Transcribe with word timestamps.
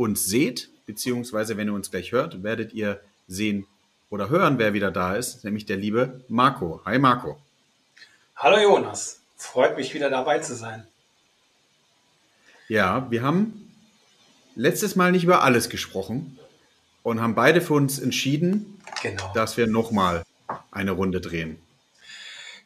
uns 0.00 0.24
seht, 0.24 0.70
beziehungsweise 0.86 1.58
wenn 1.58 1.68
ihr 1.68 1.74
uns 1.74 1.90
gleich 1.90 2.10
hört, 2.12 2.42
werdet 2.42 2.72
ihr 2.72 3.02
sehen 3.28 3.66
oder 4.08 4.30
hören, 4.30 4.58
wer 4.58 4.72
wieder 4.72 4.90
da 4.90 5.14
ist, 5.14 5.44
nämlich 5.44 5.66
der 5.66 5.76
liebe 5.76 6.24
Marco. 6.28 6.80
Hi 6.86 6.98
Marco. 6.98 7.38
Hallo 8.34 8.58
Jonas, 8.58 9.20
freut 9.36 9.76
mich 9.76 9.92
wieder 9.92 10.08
dabei 10.08 10.38
zu 10.38 10.56
sein. 10.56 10.86
Ja, 12.66 13.10
wir 13.10 13.22
haben 13.22 13.70
letztes 14.54 14.96
Mal 14.96 15.12
nicht 15.12 15.24
über 15.24 15.42
alles 15.42 15.68
gesprochen 15.68 16.38
und 17.02 17.20
haben 17.20 17.34
beide 17.34 17.60
für 17.60 17.74
uns 17.74 17.98
entschieden, 17.98 18.80
genau. 19.02 19.30
dass 19.34 19.58
wir 19.58 19.66
nochmal 19.66 20.24
eine 20.70 20.92
Runde 20.92 21.20
drehen. 21.20 21.58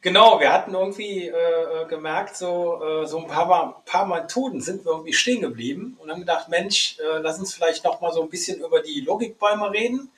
Genau, 0.05 0.39
wir 0.39 0.53
hatten 0.53 0.75
irgendwie 0.75 1.29
äh, 1.29 1.31
äh, 1.31 1.85
gemerkt, 1.87 2.37
so, 2.37 2.79
äh, 2.79 3.07
so 3.07 3.17
ein 3.17 3.25
paar, 3.25 3.81
paar 3.85 4.05
Methoden 4.05 4.61
sind 4.61 4.85
wir 4.85 4.91
irgendwie 4.91 5.13
stehen 5.13 5.41
geblieben 5.41 5.97
und 5.99 6.11
haben 6.11 6.19
gedacht, 6.19 6.47
Mensch, 6.47 6.99
äh, 6.99 7.17
lass 7.17 7.39
uns 7.39 7.55
vielleicht 7.55 7.83
noch 7.83 8.01
mal 8.01 8.13
so 8.13 8.21
ein 8.21 8.29
bisschen 8.29 8.59
über 8.59 8.83
die 8.83 9.01
Logikbäume 9.01 9.71
reden. 9.71 10.11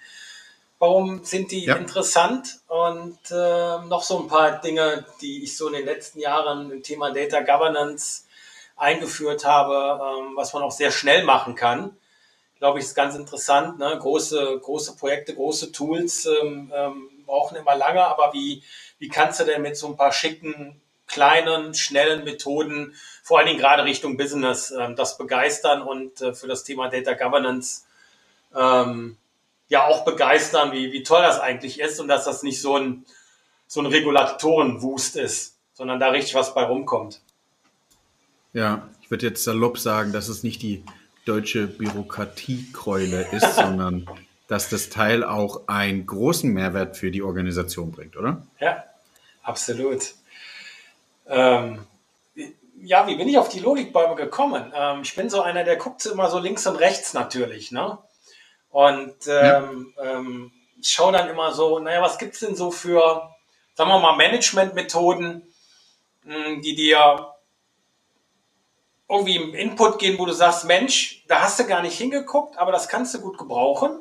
Warum 0.78 1.24
sind 1.24 1.52
die 1.52 1.64
ja. 1.64 1.78
interessant? 1.78 2.60
Und 2.68 3.18
äh, 3.32 3.78
noch 3.88 4.04
so 4.04 4.20
ein 4.20 4.28
paar 4.28 4.60
Dinge, 4.60 5.06
die 5.22 5.46
ich 5.46 5.56
so 5.56 5.68
in 5.68 5.76
den 5.76 5.86
letzten 5.86 6.20
Jahren 6.20 6.70
im 6.70 6.84
Thema 6.84 7.12
Data 7.12 7.40
Governance 7.40 8.26
eingeführt 8.76 9.46
habe, 9.46 10.02
ähm, 10.04 10.36
was 10.36 10.52
man 10.52 10.64
auch 10.64 10.72
sehr 10.74 10.92
schnell 10.92 11.24
machen 11.24 11.56
kann. 11.56 11.96
Glaube 12.60 12.80
ich, 12.80 12.86
ist 12.86 12.96
ganz 12.96 13.16
interessant. 13.16 13.80
Ne? 13.80 13.98
Große, 13.98 14.60
große 14.62 14.98
Projekte, 14.98 15.34
große 15.34 15.72
Tools 15.72 16.26
ähm, 16.26 16.74
ähm, 16.76 17.10
brauchen 17.26 17.56
immer 17.56 17.76
lange, 17.76 18.04
aber 18.04 18.34
wie 18.34 18.64
wie 19.00 19.10
kannst 19.10 19.40
du 19.40 19.44
denn 19.44 19.62
mit 19.62 19.78
so 19.78 19.88
ein 19.88 19.98
paar 19.98 20.12
schicken, 20.12 20.82
kleinen, 21.08 21.74
schnellen 21.74 22.24
Methoden, 22.24 22.94
vor 23.24 23.40
allen 23.40 23.48
Dingen 23.48 23.60
gerade 23.60 23.86
Richtung 23.86 24.18
Business, 24.18 24.72
äh, 24.72 24.94
das 24.96 25.18
begeistern 25.18 25.82
und 25.82 26.22
äh, 26.22 26.34
für 26.34 26.48
das 26.48 26.64
Thema 26.64 26.90
Data 26.90 27.14
Governance 27.14 27.84
ähm, 28.56 29.18
ja 29.70 29.86
auch 29.86 30.06
begeistern, 30.06 30.72
wie, 30.72 30.92
wie 30.92 31.04
toll 31.04 31.22
das 31.22 31.40
eigentlich 31.40 31.80
ist 31.80 32.00
und 32.00 32.08
dass 32.08 32.26
das 32.26 32.44
nicht 32.44 32.62
so 32.62 32.78
ein, 32.78 33.06
so 33.68 33.82
ein 33.82 33.86
Regulatorenwust 33.86 35.16
ist, 35.18 35.58
sondern 35.74 36.00
da 36.00 36.10
richtig 36.10 36.36
was 36.36 36.54
bei 36.54 36.64
rumkommt. 36.64 37.22
Ja, 38.54 38.88
ich 39.02 39.12
würde 39.12 39.28
jetzt 39.28 39.44
salopp 39.44 39.78
sagen, 39.78 40.14
dass 40.14 40.30
es 40.30 40.44
nicht 40.44 40.62
die 40.62 40.84
deutsche 41.26 41.68
Bürokratiekeule 41.68 43.28
ist, 43.32 43.56
sondern 43.56 44.10
dass 44.48 44.70
das 44.70 44.90
Teil 44.90 45.24
auch 45.24 45.68
einen 45.68 46.06
großen 46.06 46.52
Mehrwert 46.52 46.98
für 46.98 47.12
die 47.12 47.22
Organisation 47.22 47.92
bringt, 47.92 48.16
oder? 48.16 48.44
Ja, 48.60 48.84
absolut. 49.44 50.14
Ähm, 51.28 51.86
ja, 52.82 53.08
wie 53.08 53.16
bin 53.16 53.28
ich 53.28 53.38
auf 53.38 53.50
die 53.50 53.60
Logikbäume 53.60 54.16
gekommen? 54.16 54.72
Ähm, 54.76 55.02
ich 55.02 55.16
bin 55.16 55.30
so 55.30 55.42
einer, 55.42 55.64
der 55.64 55.76
guckt 55.76 56.06
immer 56.06 56.30
so 56.30 56.40
links 56.40 56.66
und 56.68 56.78
rechts 56.78 57.14
natürlich, 57.14 57.72
ne? 57.72 57.98
Und 58.70 59.16
ähm, 59.28 59.94
ja. 59.98 60.18
ähm, 60.18 60.52
ich 60.80 60.90
schaue 60.90 61.12
dann 61.12 61.30
immer 61.30 61.54
so, 61.54 61.80
naja, 61.80 62.02
was 62.02 62.18
gibt's 62.18 62.40
denn 62.40 62.56
so 62.56 62.72
für, 62.72 63.30
sagen 63.74 63.90
wir 63.90 64.00
mal, 64.00 64.16
Managementmethoden, 64.16 65.42
hm, 66.24 66.62
die 66.62 66.76
dir 66.76 67.34
irgendwie 69.10 69.38
im 69.38 69.56
Input 69.56 70.00
gehen, 70.00 70.20
wo 70.20 70.26
du 70.26 70.34
sagst, 70.34 70.66
Mensch, 70.66 71.24
da 71.28 71.42
hast 71.42 71.60
du 71.60 71.66
gar 71.66 71.82
nicht 71.82 71.98
hingeguckt, 71.98 72.58
aber 72.58 72.72
das 72.72 72.90
kannst 72.90 73.14
du 73.14 73.22
gut 73.22 73.38
gebrauchen. 73.38 74.00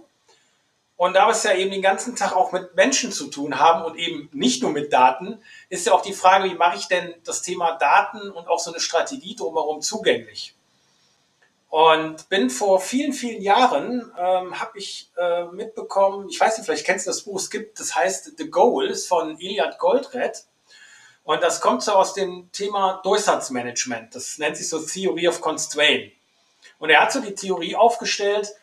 Und 0.97 1.15
da 1.15 1.27
wir 1.27 1.33
es 1.33 1.43
ja 1.43 1.55
eben 1.55 1.71
den 1.71 1.83
ganzen 1.83 2.17
Tag 2.17 2.35
auch 2.35 2.53
mit 2.53 2.75
Menschen 2.75 3.13
zu 3.13 3.27
tun 3.27 3.59
haben 3.59 3.85
und 3.85 3.97
eben 3.97 4.31
nicht 4.33 4.63
nur 4.63 4.73
mit 4.73 4.93
Daten, 4.93 5.43
ist 5.69 5.87
ja 5.87 5.93
auch 5.93 6.01
die 6.01 6.15
Frage, 6.15 6.51
wie 6.51 6.55
mache 6.55 6.79
ich 6.79 6.89
denn 6.89 7.15
das 7.25 7.43
Thema 7.43 7.73
Daten 7.73 8.31
und 8.31 8.49
auch 8.49 8.59
so 8.59 8.71
eine 8.71 8.81
Strategie 8.81 9.37
drumherum 9.37 9.83
zugänglich? 9.83 10.55
Und 11.69 12.31
bin 12.31 12.49
vor 12.49 12.81
vielen, 12.81 13.13
vielen 13.13 13.43
Jahren, 13.43 14.11
ähm, 14.19 14.59
habe 14.59 14.79
ich 14.79 15.11
äh, 15.19 15.45
mitbekommen, 15.47 16.31
ich 16.31 16.41
weiß 16.41 16.57
nicht, 16.57 16.65
vielleicht 16.65 16.87
kennst 16.87 17.07
du 17.07 17.11
das 17.11 17.23
Buch, 17.23 17.39
es 17.39 17.51
gibt, 17.51 17.79
das 17.79 17.95
heißt 17.95 18.33
The 18.39 18.51
Goals 18.51 19.07
von 19.07 19.39
Iliad 19.39 19.79
Goldred. 19.79 20.45
Und 21.25 21.43
das 21.43 21.61
kommt 21.61 21.83
so 21.83 21.93
aus 21.93 22.15
dem 22.15 22.51
Thema 22.53 23.01
Durchsatzmanagement. 23.03 24.15
Das 24.15 24.39
nennt 24.39 24.57
sich 24.57 24.69
so 24.69 24.79
Theory 24.79 25.29
of 25.29 25.43
Constraint. 25.43 26.13
Und 26.79 26.89
er 26.89 27.03
hat 27.03 27.13
so 27.13 27.21
die 27.21 27.35
Theorie 27.35 27.77
aufgestellt, 27.77 28.55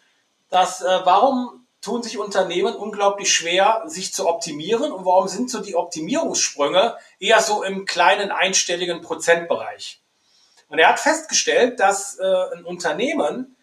dass 0.50 0.82
äh, 0.82 1.02
warum 1.04 1.63
tun 1.84 2.02
sich 2.02 2.18
Unternehmen 2.18 2.76
unglaublich 2.76 3.32
schwer, 3.32 3.84
sich 3.86 4.14
zu 4.14 4.28
optimieren 4.28 4.92
und 4.92 5.06
warum 5.06 5.28
sind 5.28 5.52
so 5.52 5.60
die 5.60 5.76
Optimierungssprünge 5.76 6.96
eher 7.20 7.42
so 7.42 7.62
im 7.62 7.86
kleinen 7.86 8.32
einstelligen 8.32 9.02
Prozentbereich? 9.02 10.02
Und 10.70 10.80
er 10.80 10.90
hat 10.90 11.00
festgestellt, 11.00 11.80
dass 11.80 12.18
äh, 12.18 12.24
ein 12.56 12.64
Unternehmen 12.64 13.58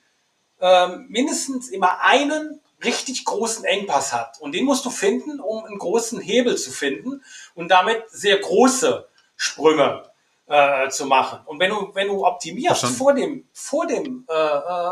äh, 0.60 0.88
mindestens 1.08 1.70
immer 1.70 2.02
einen 2.02 2.60
richtig 2.84 3.24
großen 3.24 3.64
Engpass 3.64 4.12
hat. 4.12 4.38
Und 4.40 4.52
den 4.52 4.64
musst 4.64 4.84
du 4.84 4.90
finden, 4.90 5.40
um 5.40 5.64
einen 5.64 5.78
großen 5.78 6.20
Hebel 6.20 6.56
zu 6.56 6.70
finden 6.70 7.24
und 7.54 7.70
damit 7.70 8.04
sehr 8.10 8.38
große 8.38 9.08
Sprünge 9.34 10.04
äh, 10.46 10.88
zu 10.90 11.06
machen. 11.06 11.40
Und 11.46 11.58
wenn 11.58 11.70
du, 11.70 11.90
wenn 11.94 12.08
du 12.08 12.26
optimierst 12.26 12.84
vor 12.86 13.14
dem, 13.14 13.48
vor 13.52 13.86
dem 13.86 14.26
äh, 14.28 14.34
äh 14.34 14.90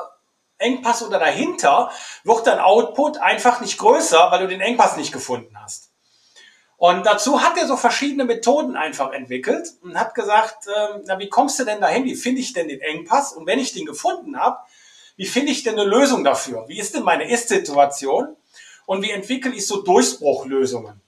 Engpass 0.59 1.03
oder 1.03 1.19
dahinter, 1.19 1.91
wird 2.25 2.47
dein 2.47 2.59
Output 2.59 3.19
einfach 3.19 3.61
nicht 3.61 3.79
größer, 3.79 4.31
weil 4.31 4.41
du 4.41 4.49
den 4.49 4.61
Engpass 4.61 4.97
nicht 4.97 5.13
gefunden 5.13 5.57
hast. 5.61 5.91
Und 6.77 7.07
dazu 7.07 7.43
hat 7.43 7.59
er 7.59 7.67
so 7.67 7.77
verschiedene 7.77 8.25
Methoden 8.25 8.77
einfach 8.77 9.13
entwickelt 9.13 9.69
und 9.83 9.99
hat 9.99 10.15
gesagt, 10.15 10.69
äh, 10.69 11.01
na, 11.07 11.19
wie 11.19 11.29
kommst 11.29 11.59
du 11.59 11.65
denn 11.65 11.81
dahin? 11.81 12.05
Wie 12.05 12.15
finde 12.15 12.41
ich 12.41 12.53
denn 12.53 12.69
den 12.69 12.81
Engpass? 12.81 13.33
Und 13.33 13.47
wenn 13.47 13.59
ich 13.59 13.73
den 13.73 13.85
gefunden 13.85 14.39
habe, 14.39 14.59
wie 15.17 15.27
finde 15.27 15.51
ich 15.51 15.65
denn 15.65 15.79
eine 15.79 15.89
Lösung 15.89 16.23
dafür? 16.23 16.67
Wie 16.69 16.79
ist 16.79 16.95
denn 16.95 17.03
meine 17.03 17.29
Ist-Situation? 17.29 18.37
Und 18.87 19.03
wie 19.03 19.11
entwickle 19.11 19.53
ich 19.53 19.67
so 19.67 19.83
Durchbruchlösungen? 19.83 21.01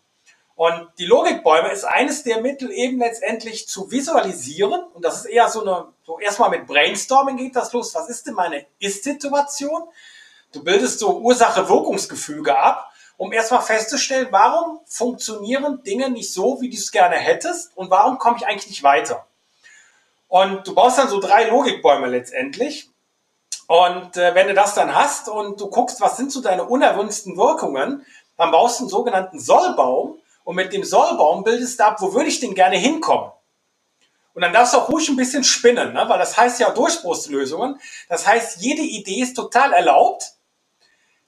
Und 0.60 0.91
die 0.98 1.06
Logikbäume 1.06 1.71
ist 1.71 1.84
eines 1.84 2.22
der 2.22 2.43
Mittel 2.43 2.71
eben 2.71 2.98
letztendlich 2.98 3.66
zu 3.66 3.91
visualisieren. 3.91 4.84
Und 4.93 5.03
das 5.03 5.21
ist 5.21 5.25
eher 5.25 5.48
so 5.48 5.62
eine, 5.62 5.87
so 6.04 6.19
erstmal 6.19 6.50
mit 6.50 6.66
Brainstorming 6.66 7.38
geht 7.38 7.56
das 7.56 7.72
los. 7.72 7.94
Was 7.94 8.10
ist 8.10 8.26
denn 8.26 8.34
meine 8.34 8.66
Ist-Situation? 8.78 9.84
Du 10.53 10.62
bildest 10.62 10.98
so 10.98 11.16
Ursache-Wirkungsgefüge 11.21 12.59
ab, 12.59 12.93
um 13.16 13.32
erstmal 13.32 13.62
festzustellen, 13.62 14.28
warum 14.32 14.81
funktionieren 14.84 15.82
Dinge 15.82 16.10
nicht 16.10 16.31
so, 16.31 16.60
wie 16.60 16.69
du 16.69 16.77
es 16.77 16.92
gerne 16.92 17.16
hättest 17.16 17.75
und 17.75 17.88
warum 17.88 18.19
komme 18.19 18.37
ich 18.37 18.47
eigentlich 18.47 18.69
nicht 18.69 18.82
weiter. 18.82 19.27
Und 20.28 20.69
du 20.69 20.75
baust 20.75 20.98
dann 20.98 21.09
so 21.09 21.21
drei 21.21 21.48
Logikbäume 21.48 22.06
letztendlich. 22.06 22.91
Und 23.66 24.19
äh, 24.19 24.34
wenn 24.34 24.48
du 24.48 24.53
das 24.53 24.75
dann 24.75 24.94
hast 24.94 25.31
und 25.31 25.59
du 25.59 25.71
guckst, 25.71 26.03
was 26.03 26.19
sind 26.19 26.31
so 26.31 26.42
deine 26.42 26.65
unerwünschten 26.65 27.38
Wirkungen, 27.38 28.04
dann 28.37 28.50
baust 28.50 28.81
du 28.81 28.84
einen 28.84 28.91
sogenannten 28.91 29.41
Sollbaum 29.41 30.20
und 30.45 30.56
mit 30.56 30.73
dem 30.73 30.84
Sollbaum 30.84 31.45
bildest 31.45 31.81
du 31.81 31.84
ab, 31.84 31.97
wo 32.01 32.15
würde 32.15 32.28
ich 32.28 32.41
denn 32.41 32.55
gerne 32.55 32.77
hinkommen? 32.77 33.33
Und 34.34 34.43
dann 34.43 34.53
darfst 34.53 34.75
du 34.75 34.78
auch 34.78 34.89
ruhig 34.89 35.09
ein 35.09 35.17
bisschen 35.17 35.45
spinnen, 35.45 35.93
ne? 35.93 36.05
weil 36.09 36.19
das 36.19 36.37
heißt 36.37 36.61
ja 36.61 36.71
Durchbruchslösungen. 36.71 37.81
Das 38.09 38.27
heißt, 38.27 38.63
jede 38.63 38.83
Idee 38.83 39.22
ist 39.22 39.34
total 39.34 39.72
erlaubt. 39.72 40.25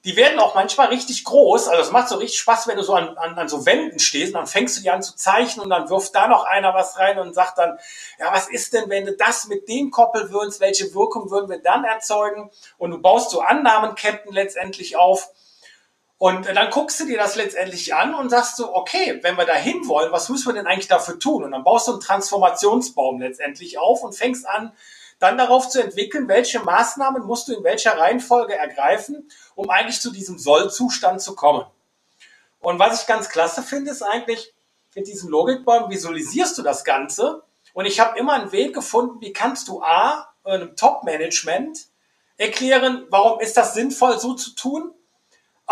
Die 0.05 0.17
werden 0.17 0.39
auch 0.39 0.55
manchmal 0.55 0.87
richtig 0.87 1.23
groß. 1.23 1.69
Also 1.69 1.81
es 1.81 1.91
macht 1.91 2.09
so 2.09 2.15
richtig 2.15 2.39
Spaß, 2.39 2.67
wenn 2.67 2.75
du 2.75 2.83
so 2.83 2.93
an, 2.93 3.17
an, 3.17 3.37
an 3.37 3.47
so 3.47 3.65
Wänden 3.65 3.99
stehst 3.99 4.33
und 4.33 4.39
dann 4.39 4.47
fängst 4.47 4.77
du 4.77 4.81
die 4.81 4.89
an 4.89 5.01
zu 5.01 5.15
zeichnen 5.15 5.63
und 5.63 5.69
dann 5.69 5.89
wirft 5.89 6.13
da 6.13 6.27
noch 6.27 6.43
einer 6.43 6.73
was 6.73 6.97
rein 6.97 7.19
und 7.19 7.33
sagt 7.33 7.57
dann, 7.57 7.77
ja, 8.19 8.33
was 8.33 8.49
ist 8.49 8.73
denn, 8.73 8.89
wenn 8.89 9.05
du 9.05 9.15
das 9.15 9.47
mit 9.47 9.69
dem 9.69 9.91
koppeln 9.91 10.31
würdest? 10.31 10.59
Welche 10.59 10.93
Wirkung 10.93 11.29
würden 11.29 11.49
wir 11.49 11.59
dann 11.59 11.85
erzeugen? 11.85 12.51
Und 12.77 12.91
du 12.91 12.97
baust 12.97 13.29
so 13.29 13.39
Annahmenketten 13.41 14.33
letztendlich 14.33 14.97
auf. 14.97 15.29
Und 16.17 16.45
dann 16.47 16.69
guckst 16.69 16.99
du 16.99 17.05
dir 17.05 17.17
das 17.17 17.35
letztendlich 17.35 17.93
an 17.93 18.15
und 18.15 18.29
sagst 18.29 18.55
so, 18.55 18.73
okay, 18.73 19.19
wenn 19.23 19.35
wir 19.35 19.45
da 19.45 19.53
wollen, 19.87 20.11
was 20.11 20.29
müssen 20.29 20.47
wir 20.47 20.53
denn 20.53 20.67
eigentlich 20.67 20.87
dafür 20.87 21.19
tun? 21.19 21.43
Und 21.43 21.51
dann 21.51 21.63
baust 21.63 21.87
du 21.87 21.91
einen 21.91 22.01
Transformationsbaum 22.01 23.19
letztendlich 23.19 23.77
auf 23.77 24.03
und 24.03 24.15
fängst 24.15 24.47
an, 24.47 24.71
dann 25.19 25.37
darauf 25.37 25.69
zu 25.69 25.81
entwickeln, 25.81 26.27
welche 26.27 26.59
Maßnahmen 26.59 27.23
musst 27.23 27.47
du 27.47 27.53
in 27.55 27.63
welcher 27.63 27.97
Reihenfolge 27.97 28.55
ergreifen, 28.55 29.29
um 29.55 29.69
eigentlich 29.69 30.01
zu 30.01 30.11
diesem 30.11 30.37
Sollzustand 30.37 31.21
zu 31.21 31.35
kommen. 31.35 31.65
Und 32.59 32.79
was 32.79 33.01
ich 33.01 33.07
ganz 33.07 33.29
klasse 33.29 33.61
finde, 33.61 33.91
ist 33.91 34.01
eigentlich, 34.01 34.53
mit 34.95 35.07
diesem 35.07 35.29
Logikbaum 35.29 35.89
visualisierst 35.89 36.57
du 36.57 36.61
das 36.61 36.83
Ganze. 36.83 37.43
Und 37.73 37.85
ich 37.85 37.99
habe 37.99 38.17
immer 38.17 38.33
einen 38.33 38.51
Weg 38.51 38.73
gefunden, 38.73 39.19
wie 39.21 39.33
kannst 39.33 39.67
du 39.67 39.81
A, 39.81 40.29
einem 40.43 40.75
Top-Management 40.75 41.87
erklären, 42.37 43.05
warum 43.09 43.39
ist 43.39 43.57
das 43.57 43.73
sinnvoll, 43.73 44.19
so 44.19 44.33
zu 44.33 44.55
tun, 44.55 44.93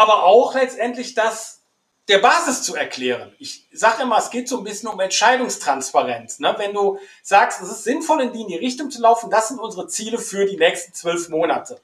aber 0.01 0.24
auch 0.24 0.56
letztendlich 0.56 1.13
das 1.13 1.59
der 2.07 2.18
Basis 2.18 2.63
zu 2.63 2.75
erklären. 2.75 3.33
Ich 3.38 3.68
sage 3.71 4.01
immer, 4.03 4.18
es 4.18 4.31
geht 4.31 4.50
so 4.50 4.57
ein 4.57 4.63
bisschen 4.63 4.89
um 4.89 5.00
Entscheidungstransparenz. 5.00 6.39
Ne? 6.39 6.56
Wenn 6.57 6.74
du 6.74 6.98
sagst, 7.21 7.62
es 7.62 7.69
ist 7.69 7.83
sinnvoll, 7.83 8.21
in 8.21 8.33
die, 8.33 8.42
in 8.42 8.48
die 8.48 8.57
Richtung 8.57 8.89
zu 8.89 9.00
laufen, 9.00 9.30
das 9.30 9.50
sind 9.50 9.59
unsere 9.59 9.88
Ziele 9.88 10.18
für 10.18 10.45
die 10.45 10.57
nächsten 10.57 10.94
zwölf 10.94 11.30
Monate, 11.30 11.80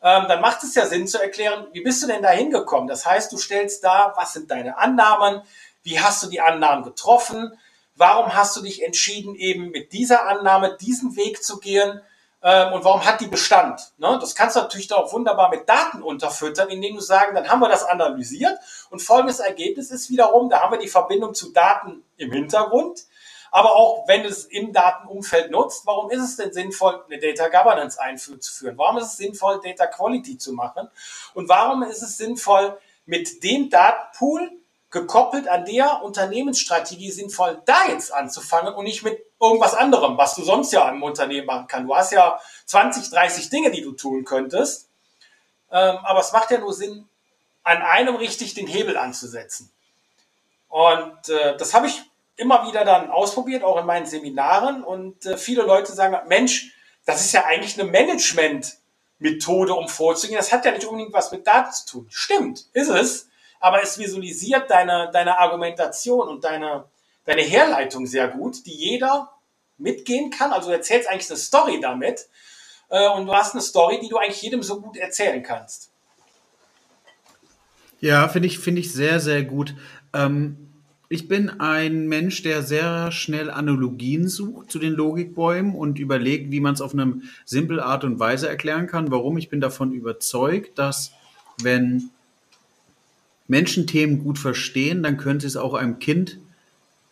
ähm, 0.00 0.24
dann 0.28 0.40
macht 0.40 0.62
es 0.62 0.76
ja 0.76 0.86
Sinn 0.86 1.08
zu 1.08 1.20
erklären, 1.20 1.66
wie 1.72 1.82
bist 1.82 2.02
du 2.02 2.06
denn 2.06 2.22
da 2.22 2.30
hingekommen? 2.30 2.86
Das 2.86 3.04
heißt, 3.04 3.32
du 3.32 3.36
stellst 3.36 3.82
da, 3.82 4.14
was 4.16 4.32
sind 4.32 4.50
deine 4.50 4.78
Annahmen, 4.78 5.42
wie 5.82 5.98
hast 5.98 6.22
du 6.22 6.28
die 6.28 6.40
Annahmen 6.40 6.84
getroffen, 6.84 7.52
warum 7.96 8.34
hast 8.34 8.56
du 8.56 8.62
dich 8.62 8.84
entschieden, 8.84 9.34
eben 9.34 9.70
mit 9.70 9.92
dieser 9.92 10.28
Annahme 10.28 10.78
diesen 10.80 11.16
Weg 11.16 11.42
zu 11.42 11.58
gehen 11.58 12.00
ähm, 12.42 12.72
und 12.72 12.84
warum 12.84 13.04
hat 13.04 13.20
die 13.20 13.28
Bestand? 13.28 13.92
Ne? 13.98 14.18
Das 14.20 14.34
kannst 14.34 14.56
du 14.56 14.60
natürlich 14.60 14.92
auch 14.92 15.12
wunderbar 15.12 15.48
mit 15.48 15.68
Daten 15.68 16.02
unterfüttern, 16.02 16.68
indem 16.68 16.96
du 16.96 17.00
sagen, 17.00 17.34
dann 17.34 17.48
haben 17.48 17.60
wir 17.60 17.68
das 17.68 17.84
analysiert 17.84 18.58
und 18.90 19.00
folgendes 19.00 19.40
Ergebnis 19.40 19.90
ist 19.90 20.10
wiederum, 20.10 20.50
da 20.50 20.60
haben 20.60 20.72
wir 20.72 20.78
die 20.78 20.88
Verbindung 20.88 21.34
zu 21.34 21.52
Daten 21.52 22.04
im 22.16 22.32
Hintergrund. 22.32 23.06
Aber 23.54 23.76
auch 23.76 24.08
wenn 24.08 24.24
es 24.24 24.46
im 24.46 24.72
Datenumfeld 24.72 25.50
nutzt, 25.50 25.84
warum 25.84 26.10
ist 26.10 26.22
es 26.22 26.36
denn 26.36 26.54
sinnvoll, 26.54 27.04
eine 27.06 27.18
Data 27.20 27.48
Governance 27.48 28.00
einzuführen? 28.00 28.78
Warum 28.78 28.96
ist 28.96 29.08
es 29.08 29.16
sinnvoll, 29.18 29.60
Data 29.62 29.86
Quality 29.86 30.38
zu 30.38 30.54
machen? 30.54 30.88
Und 31.34 31.50
warum 31.50 31.82
ist 31.82 32.02
es 32.02 32.16
sinnvoll, 32.16 32.78
mit 33.04 33.44
dem 33.44 33.68
Datenpool 33.68 34.50
gekoppelt 34.90 35.48
an 35.48 35.66
der 35.66 36.02
Unternehmensstrategie 36.02 37.10
sinnvoll, 37.10 37.60
da 37.66 37.88
jetzt 37.88 38.12
anzufangen 38.12 38.74
und 38.74 38.84
nicht 38.84 39.02
mit 39.02 39.31
irgendwas 39.42 39.74
anderem, 39.74 40.16
was 40.16 40.34
du 40.34 40.42
sonst 40.42 40.72
ja 40.72 40.88
im 40.88 41.02
Unternehmen 41.02 41.46
machen 41.46 41.66
kannst. 41.66 41.88
Du 41.88 41.94
hast 41.94 42.12
ja 42.12 42.40
20, 42.66 43.10
30 43.10 43.50
Dinge, 43.50 43.70
die 43.70 43.82
du 43.82 43.92
tun 43.92 44.24
könntest. 44.24 44.88
Ähm, 45.70 45.96
aber 46.04 46.20
es 46.20 46.32
macht 46.32 46.50
ja 46.50 46.58
nur 46.58 46.72
Sinn, 46.72 47.08
an 47.64 47.82
einem 47.82 48.16
richtig 48.16 48.54
den 48.54 48.66
Hebel 48.66 48.96
anzusetzen. 48.96 49.70
Und 50.68 51.28
äh, 51.28 51.56
das 51.56 51.74
habe 51.74 51.88
ich 51.88 52.02
immer 52.36 52.66
wieder 52.66 52.84
dann 52.84 53.10
ausprobiert, 53.10 53.62
auch 53.64 53.78
in 53.78 53.86
meinen 53.86 54.06
Seminaren. 54.06 54.84
Und 54.84 55.26
äh, 55.26 55.36
viele 55.36 55.62
Leute 55.62 55.92
sagen, 55.92 56.16
Mensch, 56.28 56.72
das 57.04 57.24
ist 57.24 57.32
ja 57.32 57.44
eigentlich 57.44 57.78
eine 57.78 57.90
Management-Methode, 57.90 59.74
um 59.74 59.88
vorzugehen. 59.88 60.38
Das 60.38 60.52
hat 60.52 60.64
ja 60.64 60.70
nicht 60.70 60.86
unbedingt 60.86 61.12
was 61.12 61.32
mit 61.32 61.46
Daten 61.46 61.72
zu 61.72 61.86
tun. 61.86 62.06
Stimmt, 62.10 62.66
ist 62.72 62.88
es 62.88 63.28
aber 63.62 63.80
es 63.80 63.96
visualisiert 63.96 64.68
deine, 64.70 65.08
deine 65.12 65.38
Argumentation 65.38 66.28
und 66.28 66.42
deine, 66.42 66.84
deine 67.24 67.42
Herleitung 67.42 68.06
sehr 68.06 68.28
gut, 68.28 68.66
die 68.66 68.74
jeder 68.74 69.32
mitgehen 69.78 70.30
kann. 70.30 70.52
Also 70.52 70.68
du 70.68 70.74
erzählst 70.74 71.08
eigentlich 71.08 71.30
eine 71.30 71.38
Story 71.38 71.80
damit 71.80 72.28
äh, 72.88 73.08
und 73.10 73.26
du 73.26 73.32
hast 73.32 73.54
eine 73.54 73.62
Story, 73.62 73.98
die 74.00 74.08
du 74.08 74.16
eigentlich 74.16 74.42
jedem 74.42 74.62
so 74.62 74.80
gut 74.80 74.96
erzählen 74.96 75.42
kannst. 75.42 75.90
Ja, 78.00 78.28
finde 78.28 78.48
ich, 78.48 78.58
finde 78.58 78.80
ich 78.80 78.92
sehr, 78.92 79.20
sehr 79.20 79.44
gut. 79.44 79.74
Ähm, 80.12 80.72
ich 81.08 81.28
bin 81.28 81.50
ein 81.60 82.08
Mensch, 82.08 82.42
der 82.42 82.62
sehr 82.62 83.12
schnell 83.12 83.50
Analogien 83.50 84.28
sucht 84.28 84.70
zu 84.70 84.78
den 84.78 84.94
Logikbäumen 84.94 85.74
und 85.74 85.98
überlegt, 85.98 86.50
wie 86.50 86.60
man 86.60 86.74
es 86.74 86.80
auf 86.80 86.94
eine 86.94 87.20
simple 87.44 87.84
Art 87.84 88.04
und 88.04 88.18
Weise 88.18 88.48
erklären 88.48 88.86
kann. 88.86 89.10
Warum? 89.10 89.36
Ich 89.36 89.50
bin 89.50 89.60
davon 89.60 89.92
überzeugt, 89.92 90.78
dass 90.78 91.12
wenn 91.62 92.10
Menschen 93.46 93.86
Themen 93.86 94.24
gut 94.24 94.38
verstehen, 94.38 95.02
dann 95.02 95.18
könnte 95.18 95.46
es 95.46 95.58
auch 95.58 95.74
einem 95.74 95.98
Kind, 95.98 96.38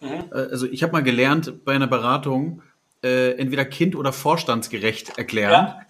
mhm. 0.00 0.08
äh, 0.32 0.35
also 0.35 0.67
ich 0.67 0.82
habe 0.82 0.93
mal 0.93 1.02
gelernt 1.02 1.64
bei 1.64 1.73
einer 1.73 1.87
Beratung, 1.87 2.62
äh, 3.02 3.32
entweder 3.32 3.64
kind- 3.64 3.97
oder 3.97 4.12
vorstandsgerecht 4.12 5.19
erklären. 5.19 5.50
Ja. 5.52 5.81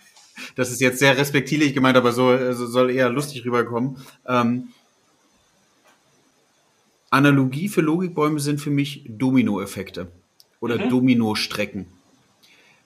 Das 0.55 0.71
ist 0.71 0.81
jetzt 0.81 0.99
sehr 0.99 1.17
respektierlich 1.17 1.75
gemeint, 1.75 1.97
aber 1.97 2.12
so 2.12 2.29
also 2.29 2.67
soll 2.67 2.91
eher 2.91 3.11
lustig 3.11 3.45
rüberkommen. 3.45 3.99
Ähm, 4.27 4.69
Analogie 7.11 7.69
für 7.69 7.81
Logikbäume 7.81 8.41
sind 8.41 8.61
für 8.61 8.71
mich 8.71 9.05
Dominoeffekte 9.09 10.11
oder 10.61 10.79
mhm. 10.79 10.91
Dominostrecken. 10.91 11.87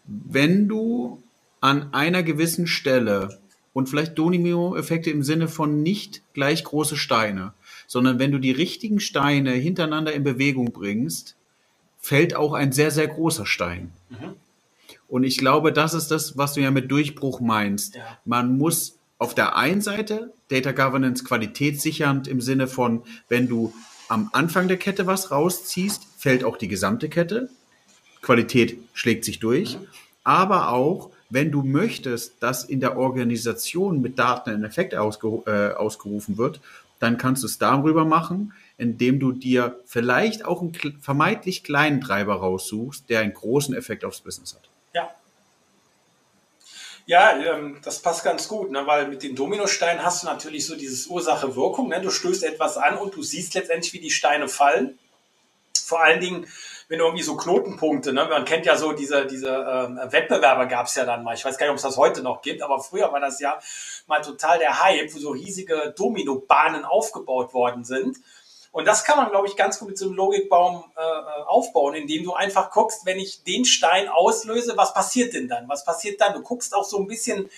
Wenn 0.07 0.69
du 0.69 1.23
an 1.61 1.93
einer 1.93 2.23
gewissen 2.23 2.67
Stelle 2.67 3.41
und 3.73 3.89
vielleicht 3.89 4.19
Domino-Effekte 4.19 5.11
im 5.11 5.23
Sinne 5.23 5.49
von 5.49 5.83
nicht 5.83 6.23
gleich 6.33 6.65
große 6.65 6.97
Steine, 6.97 7.53
sondern 7.87 8.19
wenn 8.19 8.33
du 8.33 8.39
die 8.39 8.53
richtigen 8.53 9.01
Steine 9.01 9.53
hintereinander 9.53 10.13
in 10.13 10.25
Bewegung 10.25 10.73
bringst, 10.73 11.37
fällt 12.01 12.37
auch 12.37 12.53
ein 12.53 12.73
sehr, 12.73 12.91
sehr 12.91 13.09
großer 13.09 13.47
Stein. 13.47 13.93
Mhm. 14.11 14.35
Und 15.09 15.25
ich 15.25 15.39
glaube, 15.39 15.73
das 15.73 15.95
ist 15.95 16.11
das, 16.11 16.37
was 16.37 16.55
du 16.55 16.61
ja 16.61 16.71
mit 16.71 16.91
Durchbruch 16.91 17.41
meinst. 17.41 17.95
Ja. 17.95 18.19
Man 18.25 18.59
muss 18.59 18.99
auf 19.19 19.35
der 19.35 19.57
einen 19.57 19.81
Seite 19.81 20.33
Data 20.49 20.73
Governance 20.73 21.25
qualitätssichernd 21.25 22.29
im 22.29 22.41
Sinne 22.41 22.67
von, 22.67 23.03
wenn 23.29 23.49
du 23.49 23.73
am 24.09 24.29
Anfang 24.33 24.69
der 24.69 24.77
Kette 24.77 25.07
was 25.07 25.31
rausziehst, 25.31 26.03
fällt 26.19 26.45
auch 26.45 26.57
die 26.57 26.69
gesamte 26.69 27.09
Kette. 27.09 27.49
Qualität 28.23 28.79
schlägt 28.93 29.25
sich 29.25 29.39
durch. 29.39 29.79
Mhm. 29.79 29.87
Aber 30.25 30.71
auch, 30.71 31.11
wenn 31.31 31.51
du 31.51 31.63
möchtest, 31.63 32.43
dass 32.43 32.65
in 32.65 32.81
der 32.81 32.97
Organisation 32.97 34.01
mit 34.01 34.19
Daten 34.19 34.51
ein 34.51 34.65
Effekt 34.65 34.93
äh, 34.93 34.97
ausgerufen 34.97 36.39
wird, 36.39 36.61
dann 37.05 37.19
kannst 37.19 37.43
du 37.43 37.47
es 37.47 37.59
darüber 37.59 38.05
machen, 38.07 38.55
indem 38.79 39.21
du 39.21 39.33
dir 39.33 39.81
vielleicht 39.85 40.45
auch 40.45 40.63
einen 40.63 40.73
vermeintlich 41.01 41.63
kleinen 41.63 42.01
Treiber 42.01 42.37
raussuchst, 42.37 43.11
der 43.11 43.21
einen 43.21 43.35
großen 43.35 43.77
Effekt 43.77 44.05
aufs 44.05 44.23
Business 44.23 44.55
hat. 44.55 44.71
Ja. 44.95 45.15
Ja, 47.07 47.39
ähm, 47.39 47.79
das 47.85 48.01
passt 48.01 48.25
ganz 48.25 48.49
gut, 48.49 48.71
ne? 48.71 48.87
weil 48.87 49.09
mit 49.09 49.23
den 49.23 49.37
Dominosteinen 49.37 50.03
hast 50.03 50.23
du 50.23 50.27
natürlich 50.27 50.67
so 50.67 50.77
dieses 50.77 51.07
Ursache-Wirkung. 51.07 51.89
Ne? 51.89 52.01
Du 52.01 52.11
stößt 52.11 52.43
etwas 52.45 52.79
an 52.79 52.97
und 52.97 53.15
du 53.15 53.23
siehst 53.23 53.53
letztendlich, 53.53 53.93
wie 53.93 54.01
die 54.01 54.11
Steine 54.11 54.49
fallen. 54.49 54.99
Vor 55.85 56.03
allen 56.03 56.21
Dingen 56.21 56.47
wenn 56.89 57.01
irgendwie 57.01 57.23
so 57.23 57.37
Knotenpunkte, 57.37 58.13
ne? 58.13 58.27
man 58.27 58.45
kennt 58.45 58.67
ja 58.67 58.77
so 58.77 58.93
diese, 58.93 59.27
diese 59.27 59.49
ähm, 59.49 59.99
Wettbewerbe 60.11 60.69
gab 60.69 60.87
es 60.87 60.95
ja 60.95 61.05
dann 61.05 61.25
mal. 61.25 61.35
Ich 61.35 61.45
weiß 61.45 61.57
gar 61.57 61.67
nicht, 61.67 61.73
ob 61.73 61.77
es 61.77 61.83
das 61.83 61.97
heute 61.97 62.23
noch 62.23 62.43
gibt, 62.43 62.63
aber 62.63 62.79
früher 62.81 63.13
war 63.13 63.21
das 63.21 63.41
ja 63.41 63.59
mal 64.07 64.21
total 64.21 64.59
der 64.59 64.83
Hype, 64.83 65.15
wo 65.15 65.19
so 65.19 65.31
riesige 65.31 65.95
Dominobahnen 65.97 66.85
aufgebaut 66.85 67.55
worden 67.55 67.85
sind. 67.85 68.19
Und 68.75 68.87
das 68.87 69.05
kann 69.05 69.17
man, 69.17 69.31
glaube 69.31 69.47
ich, 69.47 69.55
ganz 69.55 69.79
gut 69.79 69.91
mit 69.91 69.99
so 69.99 70.07
einem 70.07 70.15
Logikbaum 70.15 70.83
äh, 70.97 71.01
äh, 71.01 71.43
aufbauen, 71.47 71.95
indem 71.95 72.25
du 72.25 72.35
einfach 72.35 72.73
guckst, 72.73 73.07
wenn 73.07 73.21
ich 73.21 73.45
den 73.45 73.65
Stein 73.65 74.09
auslöse, 74.09 74.77
was 74.77 74.93
passiert 74.93 75.33
denn 75.33 75.47
dann? 75.47 75.69
Was 75.69 75.85
passiert 75.85 76.21
dann? 76.21 76.33
Du 76.35 76.43
guckst 76.43 76.75
auch 76.75 76.83
so 76.83 76.99
ein 76.99 77.07
bisschen 77.07 77.49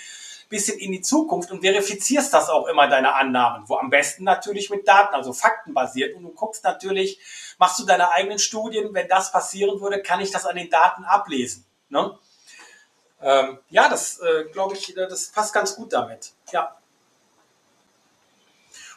bisschen 0.48 0.78
in 0.78 0.92
die 0.92 1.00
Zukunft 1.00 1.50
und 1.50 1.60
verifizierst 1.60 2.32
das 2.32 2.48
auch 2.48 2.66
immer 2.66 2.88
deine 2.88 3.14
Annahmen, 3.14 3.68
wo 3.68 3.76
am 3.76 3.90
besten 3.90 4.24
natürlich 4.24 4.70
mit 4.70 4.86
Daten, 4.86 5.14
also 5.14 5.32
faktenbasiert 5.32 6.14
und 6.16 6.22
du 6.22 6.30
guckst 6.30 6.64
natürlich, 6.64 7.18
machst 7.58 7.78
du 7.78 7.84
deine 7.84 8.10
eigenen 8.12 8.38
Studien, 8.38 8.94
wenn 8.94 9.08
das 9.08 9.32
passieren 9.32 9.80
würde, 9.80 10.02
kann 10.02 10.20
ich 10.20 10.30
das 10.30 10.46
an 10.46 10.56
den 10.56 10.70
Daten 10.70 11.04
ablesen. 11.04 11.64
Ne? 11.88 12.16
Ähm, 13.20 13.58
ja, 13.70 13.88
das 13.88 14.18
äh, 14.20 14.44
glaube 14.52 14.74
ich, 14.74 14.94
das 14.94 15.28
passt 15.28 15.52
ganz 15.52 15.74
gut 15.74 15.92
damit. 15.92 16.32
Ja. 16.52 16.76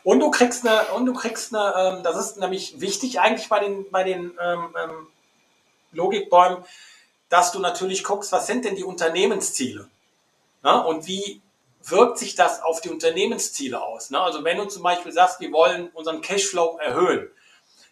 Und 0.04 0.20
du 0.20 0.32
kriegst 0.32 0.68
eine, 0.68 0.86
und 0.94 1.06
du 1.06 1.14
kriegst 1.14 1.54
eine, 1.54 1.74
ähm, 1.76 2.04
das 2.04 2.18
ist 2.18 2.38
nämlich 2.38 2.80
wichtig 2.80 3.20
eigentlich 3.20 3.50
bei 3.50 3.60
den, 3.60 3.90
bei 3.92 4.04
den 4.04 4.38
ähm, 4.42 4.76
ähm, 4.82 5.08
Logikbäumen, 5.92 6.64
dass 7.30 7.52
du 7.52 7.60
natürlich 7.60 8.04
guckst, 8.04 8.32
was 8.32 8.48
sind 8.48 8.66
denn 8.66 8.76
die 8.76 8.84
Unternehmensziele? 8.84 9.88
Na, 10.62 10.80
und 10.80 11.08
wie 11.08 11.42
wirkt 11.84 12.18
sich 12.18 12.36
das 12.36 12.62
auf 12.62 12.82
die 12.82 12.90
Unternehmensziele 12.90 13.82
aus? 13.82 14.10
Na, 14.10 14.24
also 14.24 14.44
wenn 14.44 14.58
du 14.58 14.66
zum 14.66 14.84
Beispiel 14.84 15.12
sagst, 15.12 15.40
wir 15.40 15.52
wollen 15.52 15.90
unseren 15.94 16.22
Cashflow 16.22 16.78
erhöhen, 16.78 17.30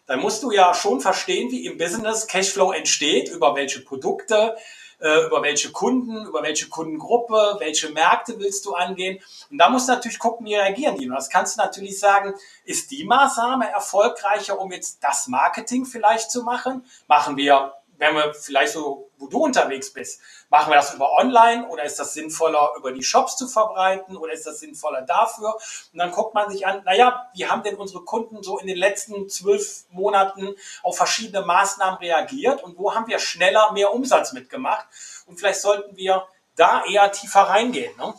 dann 0.06 0.20
musst 0.20 0.42
du 0.42 0.50
ja 0.50 0.74
schon 0.74 1.00
verstehen, 1.00 1.50
wie 1.50 1.66
im 1.66 1.76
Business 1.76 2.26
Cashflow 2.26 2.72
entsteht, 2.72 3.28
über 3.28 3.54
welche 3.54 3.80
Produkte, 3.80 4.56
äh, 5.00 5.26
über 5.26 5.42
welche 5.42 5.70
Kunden, 5.70 6.26
über 6.26 6.42
welche 6.42 6.68
Kundengruppe, 6.68 7.56
welche 7.58 7.90
Märkte 7.90 8.38
willst 8.38 8.64
du 8.64 8.74
angehen. 8.74 9.22
Und 9.50 9.58
da 9.58 9.68
musst 9.68 9.88
du 9.88 9.92
natürlich 9.92 10.18
gucken, 10.18 10.46
wie 10.46 10.54
reagieren 10.54 10.96
die. 10.96 11.08
Und 11.08 11.14
das 11.14 11.28
kannst 11.28 11.56
du 11.56 11.62
natürlich 11.62 12.00
sagen, 12.00 12.34
ist 12.64 12.90
die 12.90 13.04
Maßnahme 13.04 13.70
erfolgreicher, 13.70 14.58
um 14.58 14.72
jetzt 14.72 15.02
das 15.02 15.28
Marketing 15.28 15.84
vielleicht 15.84 16.30
zu 16.30 16.42
machen? 16.42 16.84
Machen 17.06 17.36
wir 17.36 17.74
wenn 17.98 18.14
wir 18.14 18.32
vielleicht 18.34 18.72
so, 18.72 19.10
wo 19.18 19.26
du 19.26 19.44
unterwegs 19.44 19.92
bist, 19.92 20.20
machen 20.48 20.70
wir 20.70 20.76
das 20.76 20.94
über 20.94 21.12
online 21.18 21.68
oder 21.68 21.84
ist 21.84 21.98
das 21.98 22.14
sinnvoller, 22.14 22.70
über 22.76 22.92
die 22.92 23.02
Shops 23.02 23.36
zu 23.36 23.48
verbreiten 23.48 24.16
oder 24.16 24.32
ist 24.32 24.46
das 24.46 24.60
sinnvoller 24.60 25.02
dafür? 25.02 25.54
Und 25.92 25.98
dann 25.98 26.12
guckt 26.12 26.34
man 26.34 26.50
sich 26.50 26.66
an, 26.66 26.82
naja, 26.84 27.28
wie 27.34 27.46
haben 27.46 27.62
denn 27.62 27.74
unsere 27.76 28.04
Kunden 28.04 28.42
so 28.42 28.58
in 28.58 28.66
den 28.66 28.76
letzten 28.76 29.28
zwölf 29.28 29.84
Monaten 29.90 30.54
auf 30.82 30.96
verschiedene 30.96 31.44
Maßnahmen 31.44 31.98
reagiert 31.98 32.62
und 32.62 32.78
wo 32.78 32.94
haben 32.94 33.08
wir 33.08 33.18
schneller 33.18 33.72
mehr 33.72 33.92
Umsatz 33.92 34.32
mitgemacht? 34.32 34.86
Und 35.26 35.38
vielleicht 35.38 35.60
sollten 35.60 35.96
wir 35.96 36.26
da 36.56 36.84
eher 36.84 37.10
tiefer 37.12 37.42
reingehen. 37.42 37.96
Ne? 37.98 38.14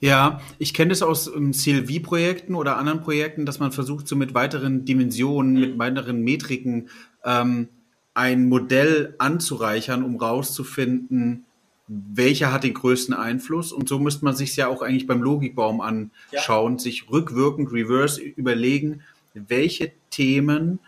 Ja, 0.00 0.40
ich 0.58 0.74
kenne 0.74 0.90
das 0.90 1.02
aus 1.02 1.28
um, 1.28 1.46
ähm, 1.46 1.52
CLV-Projekten 1.52 2.54
oder 2.54 2.76
anderen 2.76 3.00
Projekten, 3.00 3.46
dass 3.46 3.58
man 3.58 3.72
versucht, 3.72 4.08
so 4.08 4.16
mit 4.16 4.34
weiteren 4.34 4.84
Dimensionen, 4.84 5.54
mhm. 5.54 5.60
mit 5.60 5.78
weiteren 5.78 6.20
Metriken 6.22 6.90
ähm, 7.24 7.68
ein 8.14 8.48
Modell 8.48 9.14
anzureichern, 9.18 10.02
um 10.02 10.16
rauszufinden, 10.16 11.44
welcher 11.86 12.52
hat 12.52 12.62
den 12.62 12.74
größten 12.74 13.14
Einfluss? 13.14 13.72
Und 13.72 13.88
so 13.88 13.98
müsste 13.98 14.24
man 14.24 14.36
sich 14.36 14.54
ja 14.56 14.68
auch 14.68 14.82
eigentlich 14.82 15.08
beim 15.08 15.22
Logikbaum 15.22 15.80
anschauen, 15.80 16.72
ja. 16.74 16.78
sich 16.78 17.10
rückwirkend, 17.10 17.72
reverse 17.72 18.20
überlegen, 18.20 19.02
welche 19.34 19.92
Themen 20.10 20.78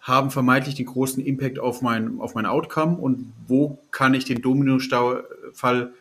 haben 0.00 0.30
vermeintlich 0.30 0.74
den 0.74 0.84
großen 0.84 1.24
Impact 1.24 1.58
auf 1.58 1.80
mein, 1.80 2.20
auf 2.20 2.34
mein 2.34 2.44
Outcome 2.44 2.98
und 2.98 3.32
wo 3.46 3.78
kann 3.90 4.12
ich 4.12 4.26
den 4.26 4.42
Domino-Fall, 4.42 5.94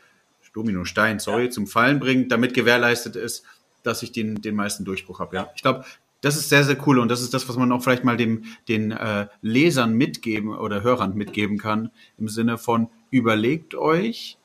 Dominostein, 0.53 1.19
sorry, 1.19 1.45
ja. 1.45 1.49
zum 1.49 1.67
Fallen 1.67 2.01
bringen, 2.01 2.27
damit 2.27 2.53
gewährleistet 2.53 3.15
ist, 3.15 3.45
dass 3.81 4.03
ich 4.03 4.11
den, 4.11 4.41
den 4.41 4.55
meisten 4.55 4.83
Durchbruch 4.83 5.19
habe. 5.19 5.35
Ja. 5.37 5.51
Ich 5.55 5.61
glaube, 5.61 5.85
das 6.23 6.37
ist 6.37 6.47
sehr, 6.47 6.63
sehr 6.63 6.77
cool 6.87 6.99
und 6.99 7.09
das 7.09 7.21
ist 7.21 7.33
das, 7.33 7.49
was 7.49 7.57
man 7.57 7.69
auch 7.73 7.83
vielleicht 7.83 8.05
mal 8.05 8.15
dem, 8.15 8.45
den 8.69 8.91
äh, 8.91 9.27
Lesern 9.41 9.93
mitgeben 9.93 10.55
oder 10.55 10.81
Hörern 10.81 11.15
mitgeben 11.15 11.57
kann, 11.57 11.91
im 12.17 12.29
Sinne 12.29 12.57
von 12.57 12.87
überlegt 13.11 13.75
euch, 13.75 14.37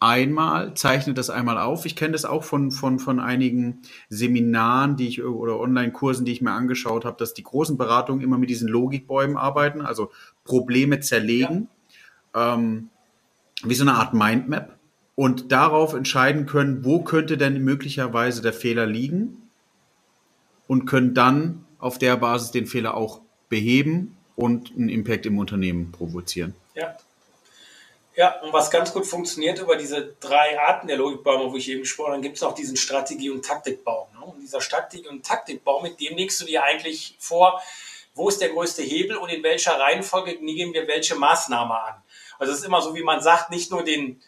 einmal, 0.00 0.74
zeichnet 0.74 1.16
das 1.16 1.30
einmal 1.30 1.58
auf. 1.58 1.86
Ich 1.86 1.94
kenne 1.94 2.10
das 2.10 2.24
auch 2.24 2.42
von, 2.42 2.72
von, 2.72 2.98
von 2.98 3.20
einigen 3.20 3.82
Seminaren, 4.08 4.96
die 4.96 5.06
ich 5.06 5.22
oder 5.22 5.60
Online-Kursen, 5.60 6.26
die 6.26 6.32
ich 6.32 6.42
mir 6.42 6.50
angeschaut 6.50 7.04
habe, 7.04 7.18
dass 7.18 7.34
die 7.34 7.44
großen 7.44 7.78
Beratungen 7.78 8.20
immer 8.20 8.36
mit 8.36 8.50
diesen 8.50 8.68
Logikbäumen 8.68 9.36
arbeiten, 9.36 9.80
also 9.80 10.10
Probleme 10.42 10.98
zerlegen, 10.98 11.68
ja. 12.34 12.54
ähm, 12.54 12.90
wie 13.62 13.74
so 13.74 13.84
eine 13.84 13.94
Art 13.94 14.12
Mindmap 14.12 14.76
und 15.14 15.52
darauf 15.52 15.94
entscheiden 15.94 16.46
können, 16.46 16.84
wo 16.84 17.04
könnte 17.04 17.36
denn 17.36 17.62
möglicherweise 17.62 18.42
der 18.42 18.52
Fehler 18.52 18.86
liegen 18.86 19.43
und 20.66 20.86
können 20.86 21.14
dann 21.14 21.64
auf 21.78 21.98
der 21.98 22.16
Basis 22.16 22.50
den 22.50 22.66
Fehler 22.66 22.96
auch 22.96 23.20
beheben 23.48 24.16
und 24.36 24.72
einen 24.72 24.88
Impact 24.88 25.26
im 25.26 25.38
Unternehmen 25.38 25.92
provozieren. 25.92 26.54
Ja, 26.74 26.96
ja, 28.16 28.40
und 28.42 28.52
was 28.52 28.70
ganz 28.70 28.92
gut 28.92 29.06
funktioniert 29.06 29.58
über 29.58 29.76
diese 29.76 30.14
drei 30.20 30.58
Arten 30.60 30.86
der 30.86 30.96
Logikbäume, 30.96 31.50
wo 31.50 31.56
ich 31.56 31.68
eben 31.68 31.80
gesprochen 31.80 32.12
habe, 32.12 32.22
gibt 32.22 32.36
es 32.36 32.42
noch 32.42 32.54
diesen 32.54 32.76
Strategie- 32.76 33.30
und 33.30 33.44
Taktikbaum. 33.44 34.06
Ne? 34.12 34.24
Und 34.24 34.40
dieser 34.40 34.60
Strategie- 34.60 35.08
und 35.08 35.26
Taktikbaum, 35.26 35.82
mit 35.82 36.00
dem 36.00 36.16
legst 36.16 36.40
du 36.40 36.44
dir 36.44 36.62
eigentlich 36.62 37.16
vor, 37.18 37.60
wo 38.14 38.28
ist 38.28 38.40
der 38.40 38.50
größte 38.50 38.82
Hebel 38.82 39.16
und 39.16 39.30
in 39.30 39.42
welcher 39.42 39.80
Reihenfolge 39.80 40.36
gehen 40.36 40.72
wir 40.72 40.86
welche 40.86 41.16
Maßnahme 41.16 41.74
an. 41.74 41.94
Also 42.38 42.52
es 42.52 42.60
ist 42.60 42.64
immer 42.64 42.80
so, 42.80 42.94
wie 42.94 43.02
man 43.02 43.20
sagt, 43.20 43.50
nicht 43.50 43.72
nur 43.72 43.82
den, 43.82 44.22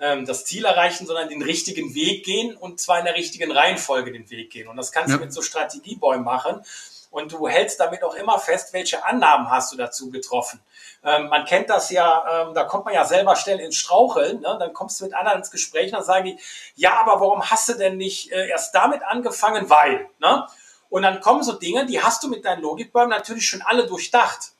ähm, 0.00 0.26
das 0.26 0.44
Ziel 0.44 0.64
erreichen, 0.64 1.06
sondern 1.06 1.28
den 1.28 1.42
richtigen 1.42 1.94
Weg 1.94 2.24
gehen 2.24 2.56
und 2.56 2.80
zwar 2.80 2.98
in 2.98 3.04
der 3.04 3.14
richtigen 3.14 3.50
Reihenfolge 3.50 4.12
den 4.12 4.28
Weg 4.30 4.50
gehen. 4.50 4.68
Und 4.68 4.76
das 4.76 4.92
kannst 4.92 5.10
ja. 5.10 5.16
du 5.16 5.24
mit 5.24 5.32
so 5.32 5.42
Strategiebäumen 5.42 6.24
machen. 6.24 6.62
Und 7.10 7.32
du 7.32 7.48
hältst 7.48 7.80
damit 7.80 8.04
auch 8.04 8.14
immer 8.14 8.38
fest, 8.38 8.74
welche 8.74 9.02
Annahmen 9.04 9.50
hast 9.50 9.72
du 9.72 9.76
dazu 9.78 10.10
getroffen. 10.10 10.60
Ähm, 11.02 11.28
man 11.28 11.46
kennt 11.46 11.70
das 11.70 11.90
ja, 11.90 12.48
ähm, 12.48 12.54
da 12.54 12.64
kommt 12.64 12.84
man 12.84 12.92
ja 12.92 13.06
selber 13.06 13.34
schnell 13.34 13.60
ins 13.60 13.76
Straucheln. 13.76 14.40
Ne? 14.40 14.56
Dann 14.60 14.74
kommst 14.74 15.00
du 15.00 15.04
mit 15.04 15.14
anderen 15.14 15.38
ins 15.38 15.50
Gespräch 15.50 15.86
und 15.86 15.92
dann 15.94 16.04
sagen 16.04 16.26
die, 16.26 16.38
ja, 16.74 17.00
aber 17.00 17.20
warum 17.20 17.48
hast 17.48 17.68
du 17.70 17.74
denn 17.74 17.96
nicht 17.96 18.30
äh, 18.30 18.48
erst 18.48 18.74
damit 18.74 19.02
angefangen? 19.02 19.70
Weil. 19.70 20.06
Ne? 20.18 20.46
Und 20.90 21.02
dann 21.02 21.20
kommen 21.20 21.42
so 21.42 21.52
Dinge, 21.52 21.86
die 21.86 22.02
hast 22.02 22.22
du 22.22 22.28
mit 22.28 22.44
deinen 22.44 22.62
Logikbäumen 22.62 23.10
natürlich 23.10 23.46
schon 23.46 23.62
alle 23.62 23.86
durchdacht. 23.86 24.52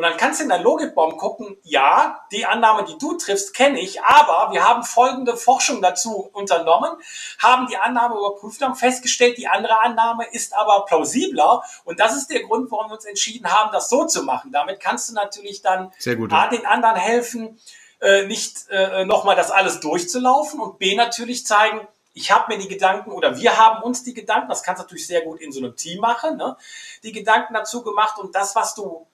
Und 0.00 0.04
dann 0.04 0.16
kannst 0.16 0.40
du 0.40 0.44
in 0.44 0.48
deinen 0.48 0.62
Logikbaum 0.62 1.18
gucken, 1.18 1.58
ja, 1.62 2.24
die 2.32 2.46
Annahme, 2.46 2.86
die 2.86 2.96
du 2.96 3.18
triffst, 3.18 3.52
kenne 3.52 3.78
ich, 3.78 4.02
aber 4.02 4.50
wir 4.50 4.66
haben 4.66 4.82
folgende 4.82 5.36
Forschung 5.36 5.82
dazu 5.82 6.30
unternommen, 6.32 6.92
haben 7.38 7.66
die 7.66 7.76
Annahme 7.76 8.14
überprüft, 8.16 8.62
haben 8.62 8.76
festgestellt, 8.76 9.36
die 9.36 9.46
andere 9.46 9.78
Annahme 9.82 10.24
ist 10.32 10.56
aber 10.56 10.86
plausibler. 10.86 11.62
Und 11.84 12.00
das 12.00 12.16
ist 12.16 12.30
der 12.30 12.44
Grund, 12.44 12.70
warum 12.70 12.88
wir 12.88 12.94
uns 12.94 13.04
entschieden 13.04 13.52
haben, 13.52 13.72
das 13.72 13.90
so 13.90 14.06
zu 14.06 14.22
machen. 14.22 14.52
Damit 14.52 14.80
kannst 14.80 15.10
du 15.10 15.12
natürlich 15.12 15.60
dann 15.60 15.92
gut, 16.16 16.32
A, 16.32 16.46
den 16.46 16.64
anderen 16.64 16.96
helfen, 16.96 17.60
äh, 18.00 18.24
nicht 18.24 18.70
äh, 18.70 19.04
nochmal 19.04 19.36
das 19.36 19.50
alles 19.50 19.80
durchzulaufen 19.80 20.60
und 20.60 20.78
B, 20.78 20.94
natürlich 20.94 21.44
zeigen, 21.44 21.86
ich 22.14 22.32
habe 22.32 22.54
mir 22.54 22.58
die 22.58 22.68
Gedanken 22.68 23.12
oder 23.12 23.36
wir 23.36 23.58
haben 23.58 23.82
uns 23.82 24.02
die 24.02 24.14
Gedanken, 24.14 24.48
das 24.48 24.62
kannst 24.62 24.80
du 24.80 24.84
natürlich 24.84 25.06
sehr 25.06 25.20
gut 25.20 25.42
in 25.42 25.52
so 25.52 25.60
einem 25.60 25.76
Team 25.76 26.00
machen, 26.00 26.38
ne, 26.38 26.56
die 27.02 27.12
Gedanken 27.12 27.52
dazu 27.52 27.82
gemacht 27.82 28.18
und 28.18 28.34
das, 28.34 28.56
was 28.56 28.74
du 28.74 29.06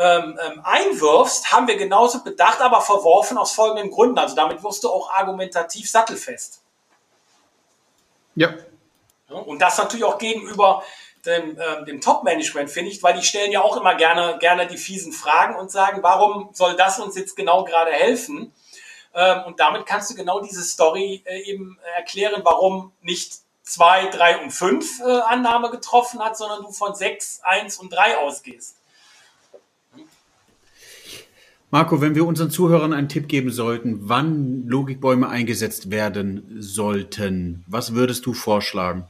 ähm, 0.00 0.38
ähm, 0.42 0.62
einwirfst, 0.64 1.52
haben 1.52 1.68
wir 1.68 1.76
genauso 1.76 2.24
bedacht, 2.24 2.62
aber 2.62 2.80
verworfen 2.80 3.36
aus 3.36 3.52
folgenden 3.52 3.90
Gründen. 3.90 4.18
Also 4.18 4.34
damit 4.34 4.62
wirst 4.64 4.82
du 4.82 4.88
auch 4.88 5.10
argumentativ 5.12 5.90
sattelfest. 5.90 6.62
Ja. 8.34 8.54
ja 9.28 9.36
und 9.36 9.60
das 9.60 9.76
natürlich 9.76 10.06
auch 10.06 10.16
gegenüber 10.16 10.82
dem, 11.26 11.60
ähm, 11.60 11.84
dem 11.84 12.00
Top-Management, 12.00 12.70
finde 12.70 12.90
ich, 12.90 13.02
weil 13.02 13.12
die 13.12 13.22
stellen 13.22 13.52
ja 13.52 13.60
auch 13.60 13.76
immer 13.76 13.94
gerne, 13.94 14.38
gerne 14.38 14.66
die 14.66 14.78
fiesen 14.78 15.12
Fragen 15.12 15.56
und 15.56 15.70
sagen, 15.70 16.02
warum 16.02 16.48
soll 16.54 16.76
das 16.76 16.98
uns 16.98 17.14
jetzt 17.14 17.36
genau 17.36 17.64
gerade 17.64 17.90
helfen? 17.90 18.54
Ähm, 19.12 19.42
und 19.44 19.60
damit 19.60 19.84
kannst 19.84 20.10
du 20.10 20.14
genau 20.14 20.40
diese 20.40 20.62
Story 20.62 21.22
äh, 21.26 21.42
eben 21.42 21.78
erklären, 21.94 22.40
warum 22.42 22.92
nicht 23.02 23.34
zwei, 23.64 24.06
drei 24.06 24.38
und 24.38 24.50
fünf 24.50 25.00
äh, 25.00 25.20
Annahme 25.20 25.68
getroffen 25.70 26.24
hat, 26.24 26.38
sondern 26.38 26.62
du 26.62 26.72
von 26.72 26.94
sechs, 26.94 27.40
eins 27.42 27.76
und 27.76 27.92
drei 27.92 28.16
ausgehst. 28.16 28.79
Marco, 31.72 32.00
wenn 32.00 32.16
wir 32.16 32.26
unseren 32.26 32.50
Zuhörern 32.50 32.92
einen 32.92 33.08
Tipp 33.08 33.28
geben 33.28 33.52
sollten, 33.52 34.08
wann 34.08 34.66
Logikbäume 34.66 35.28
eingesetzt 35.28 35.90
werden 35.92 36.56
sollten, 36.58 37.64
was 37.68 37.94
würdest 37.94 38.26
du 38.26 38.34
vorschlagen? 38.34 39.06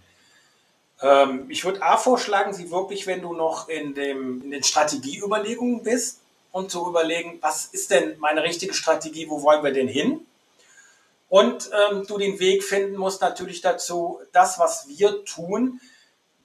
Ähm, 1.00 1.47
ich 1.49 1.64
würde 1.64 1.83
A 1.83 1.97
vorschlagen, 1.97 2.52
sie 2.52 2.71
wirklich, 2.71 3.07
wenn 3.07 3.23
du 3.23 3.33
noch 3.33 3.71
in, 3.71 3.95
dem, 3.95 4.43
in 4.43 4.50
den 4.50 4.62
Strategieüberlegungen 4.62 5.83
bist 5.83 6.21
und 6.52 6.71
zu 6.71 6.87
überlegen, 6.87 7.38
was 7.40 7.64
ist 7.67 7.90
denn 7.90 8.19
meine 8.19 8.43
richtige 8.43 8.75
Strategie, 8.75 9.31
wo 9.31 9.43
wollen 9.43 9.64
wir 9.64 9.73
denn 9.73 9.88
hin? 9.88 10.21
Und 11.31 11.71
ähm, 11.90 12.05
du 12.07 12.19
den 12.19 12.40
Weg 12.40 12.62
finden 12.62 12.97
musst 12.97 13.23
natürlich 13.23 13.62
dazu, 13.62 14.19
das, 14.33 14.59
was 14.59 14.87
wir 14.88 15.25
tun, 15.25 15.81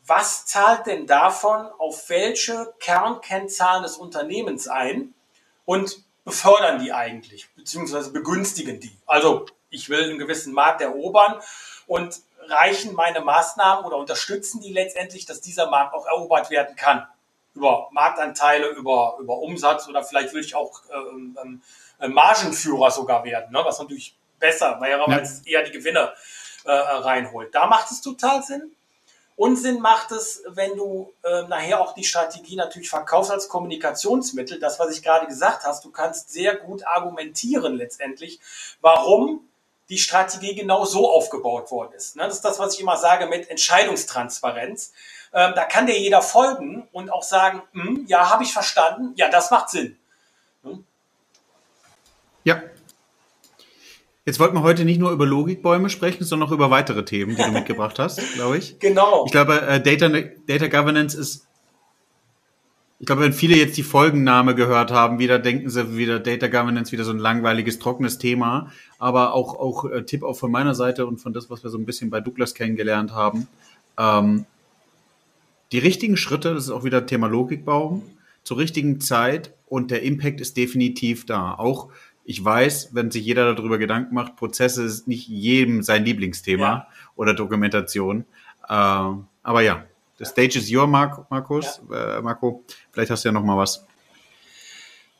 was 0.07 0.45
zahlt 0.45 0.85
denn 0.85 1.07
davon 1.07 1.65
auf 1.77 2.09
welche 2.09 2.73
Kernkennzahlen 2.79 3.83
des 3.83 3.97
Unternehmens 3.97 4.67
ein? 4.69 5.13
Und 5.65 6.04
befördern 6.25 6.79
die 6.79 6.91
eigentlich, 6.91 7.47
beziehungsweise 7.55 8.11
begünstigen 8.11 8.79
die. 8.79 8.97
Also 9.05 9.45
ich 9.69 9.89
will 9.89 10.03
einen 10.03 10.19
gewissen 10.19 10.53
Markt 10.53 10.81
erobern 10.81 11.39
und 11.87 12.19
reichen 12.47 12.93
meine 12.95 13.21
Maßnahmen 13.21 13.85
oder 13.85 13.97
unterstützen 13.97 14.59
die 14.59 14.73
letztendlich, 14.73 15.25
dass 15.25 15.39
dieser 15.39 15.69
Markt 15.69 15.93
auch 15.93 16.05
erobert 16.05 16.49
werden 16.49 16.75
kann. 16.75 17.07
Über 17.53 17.87
Marktanteile, 17.91 18.67
über, 18.69 19.17
über 19.19 19.37
Umsatz 19.37 19.87
oder 19.87 20.03
vielleicht 20.03 20.33
will 20.33 20.41
ich 20.41 20.55
auch 20.55 20.81
ähm, 20.93 21.61
ähm, 22.01 22.13
Margenführer 22.13 22.91
sogar 22.91 23.23
werden, 23.23 23.53
ne? 23.53 23.61
was 23.63 23.79
natürlich 23.79 24.15
besser 24.39 24.81
wäre, 24.81 25.03
weil 25.07 25.21
es 25.21 25.39
eher 25.45 25.63
die 25.63 25.71
Gewinne 25.71 26.11
äh, 26.65 26.71
reinholt. 26.71 27.55
Da 27.55 27.67
macht 27.67 27.91
es 27.91 28.01
total 28.01 28.43
Sinn. 28.43 28.75
Unsinn 29.37 29.81
macht 29.81 30.11
es, 30.11 30.43
wenn 30.47 30.77
du 30.77 31.11
äh, 31.23 31.43
nachher 31.43 31.81
auch 31.81 31.93
die 31.93 32.05
Strategie 32.05 32.55
natürlich 32.55 32.89
verkaufst 32.89 33.31
als 33.31 33.49
Kommunikationsmittel. 33.49 34.59
Das, 34.59 34.79
was 34.79 34.95
ich 34.95 35.03
gerade 35.03 35.27
gesagt 35.27 35.65
hast, 35.65 35.83
du 35.83 35.91
kannst 35.91 36.31
sehr 36.31 36.55
gut 36.55 36.87
argumentieren 36.87 37.75
letztendlich, 37.75 38.39
warum 38.79 39.47
die 39.89 39.97
Strategie 39.97 40.55
genau 40.55 40.85
so 40.85 41.11
aufgebaut 41.11 41.69
worden 41.69 41.93
ist. 41.93 42.15
Ne? 42.15 42.23
Das 42.23 42.35
ist 42.35 42.45
das, 42.45 42.59
was 42.59 42.73
ich 42.73 42.79
immer 42.79 42.97
sage 42.97 43.27
mit 43.27 43.49
Entscheidungstransparenz. 43.49 44.93
Ähm, 45.33 45.51
da 45.53 45.65
kann 45.65 45.85
dir 45.85 45.99
jeder 45.99 46.21
folgen 46.21 46.87
und 46.91 47.11
auch 47.11 47.23
sagen, 47.23 47.61
hm, 47.73 48.05
ja, 48.07 48.29
habe 48.29 48.43
ich 48.43 48.53
verstanden, 48.53 49.13
ja, 49.15 49.29
das 49.29 49.51
macht 49.51 49.69
Sinn. 49.69 49.99
Hm? 50.63 50.85
Ja, 52.45 52.63
Jetzt 54.25 54.39
wollten 54.39 54.55
wir 54.55 54.63
heute 54.63 54.85
nicht 54.85 54.99
nur 54.99 55.11
über 55.11 55.27
Logikbäume 55.27 55.89
sprechen, 55.91 56.23
sondern 56.23 56.49
auch 56.49 56.51
über 56.51 56.71
weitere 56.71 57.05
Themen, 57.05 57.35
die 57.35 57.43
du 57.43 57.51
mitgebracht 57.53 57.99
hast, 57.99 58.19
glaube 58.33 58.57
ich. 58.57 58.79
Genau. 58.79 59.25
Ich 59.25 59.31
glaube, 59.31 59.61
äh, 59.61 59.79
Data, 59.79 60.09
Data 60.47 60.67
Governance 60.67 61.15
ist, 61.15 61.47
ich 62.99 63.05
glaube, 63.05 63.21
wenn 63.21 63.33
viele 63.33 63.55
jetzt 63.55 63.77
die 63.77 63.83
Folgenname 63.83 64.55
gehört 64.55 64.89
haben, 64.89 65.19
wieder 65.19 65.37
denken 65.37 65.69
sie 65.69 65.95
wieder 65.95 66.19
Data 66.19 66.47
Governance, 66.47 66.91
wieder 66.91 67.03
so 67.03 67.11
ein 67.11 67.19
langweiliges, 67.19 67.77
trockenes 67.77 68.17
Thema. 68.17 68.71
Aber 68.97 69.33
auch, 69.33 69.59
auch 69.59 69.85
äh, 69.91 70.03
Tipp 70.03 70.23
auch 70.23 70.35
von 70.35 70.49
meiner 70.49 70.73
Seite 70.73 71.05
und 71.05 71.17
von 71.19 71.31
das, 71.31 71.51
was 71.51 71.63
wir 71.63 71.69
so 71.69 71.77
ein 71.77 71.85
bisschen 71.85 72.09
bei 72.09 72.19
Douglas 72.19 72.55
kennengelernt 72.55 73.13
haben. 73.13 73.47
Ähm, 73.99 74.45
die 75.71 75.79
richtigen 75.79 76.17
Schritte, 76.17 76.55
das 76.55 76.63
ist 76.63 76.71
auch 76.71 76.83
wieder 76.83 77.05
Thema 77.05 77.27
Logikbaum, 77.27 78.01
zur 78.43 78.57
richtigen 78.57 78.99
Zeit 79.01 79.53
und 79.67 79.91
der 79.91 80.01
Impact 80.01 80.41
ist 80.41 80.57
definitiv 80.57 81.25
da. 81.27 81.53
Auch 81.53 81.89
ich 82.25 82.43
weiß, 82.43 82.89
wenn 82.93 83.11
sich 83.11 83.23
jeder 83.23 83.53
darüber 83.53 83.77
Gedanken 83.77 84.15
macht, 84.15 84.35
Prozesse 84.35 84.83
ist 84.83 85.07
nicht 85.07 85.27
jedem 85.27 85.83
sein 85.83 86.03
Lieblingsthema 86.03 86.63
ja. 86.63 86.87
oder 87.15 87.33
Dokumentation. 87.33 88.25
Äh, 88.67 88.73
aber 88.73 89.61
ja, 89.61 89.85
the 90.17 90.25
stage 90.25 90.57
is 90.57 90.71
your, 90.71 90.87
Mark, 90.87 91.29
Markus. 91.29 91.81
Ja. 91.89 92.17
Äh, 92.17 92.21
Marco, 92.21 92.63
vielleicht 92.91 93.11
hast 93.11 93.23
du 93.23 93.29
ja 93.29 93.33
noch 93.33 93.43
mal 93.43 93.57
was. 93.57 93.85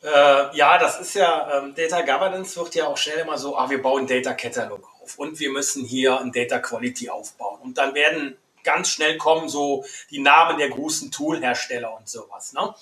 Äh, 0.02 0.56
ja, 0.56 0.78
das 0.78 1.00
ist 1.00 1.14
ja, 1.14 1.58
ähm, 1.58 1.74
Data 1.74 2.02
Governance 2.02 2.58
wird 2.60 2.74
ja 2.74 2.86
auch 2.86 2.96
schnell 2.96 3.18
immer 3.18 3.38
so, 3.38 3.56
ah, 3.56 3.70
wir 3.70 3.80
bauen 3.80 4.06
Data 4.06 4.34
Catalog 4.34 4.88
auf 5.02 5.18
und 5.18 5.38
wir 5.38 5.50
müssen 5.50 5.84
hier 5.84 6.20
ein 6.20 6.32
Data 6.32 6.58
Quality 6.58 7.08
aufbauen. 7.08 7.60
Und 7.62 7.78
dann 7.78 7.94
werden 7.94 8.36
ganz 8.64 8.88
schnell 8.88 9.16
kommen 9.16 9.48
so 9.48 9.84
die 10.10 10.18
Namen 10.18 10.58
der 10.58 10.70
großen 10.70 11.10
Toolhersteller 11.12 11.96
und 11.96 12.08
sowas. 12.08 12.52
Ne? 12.52 12.74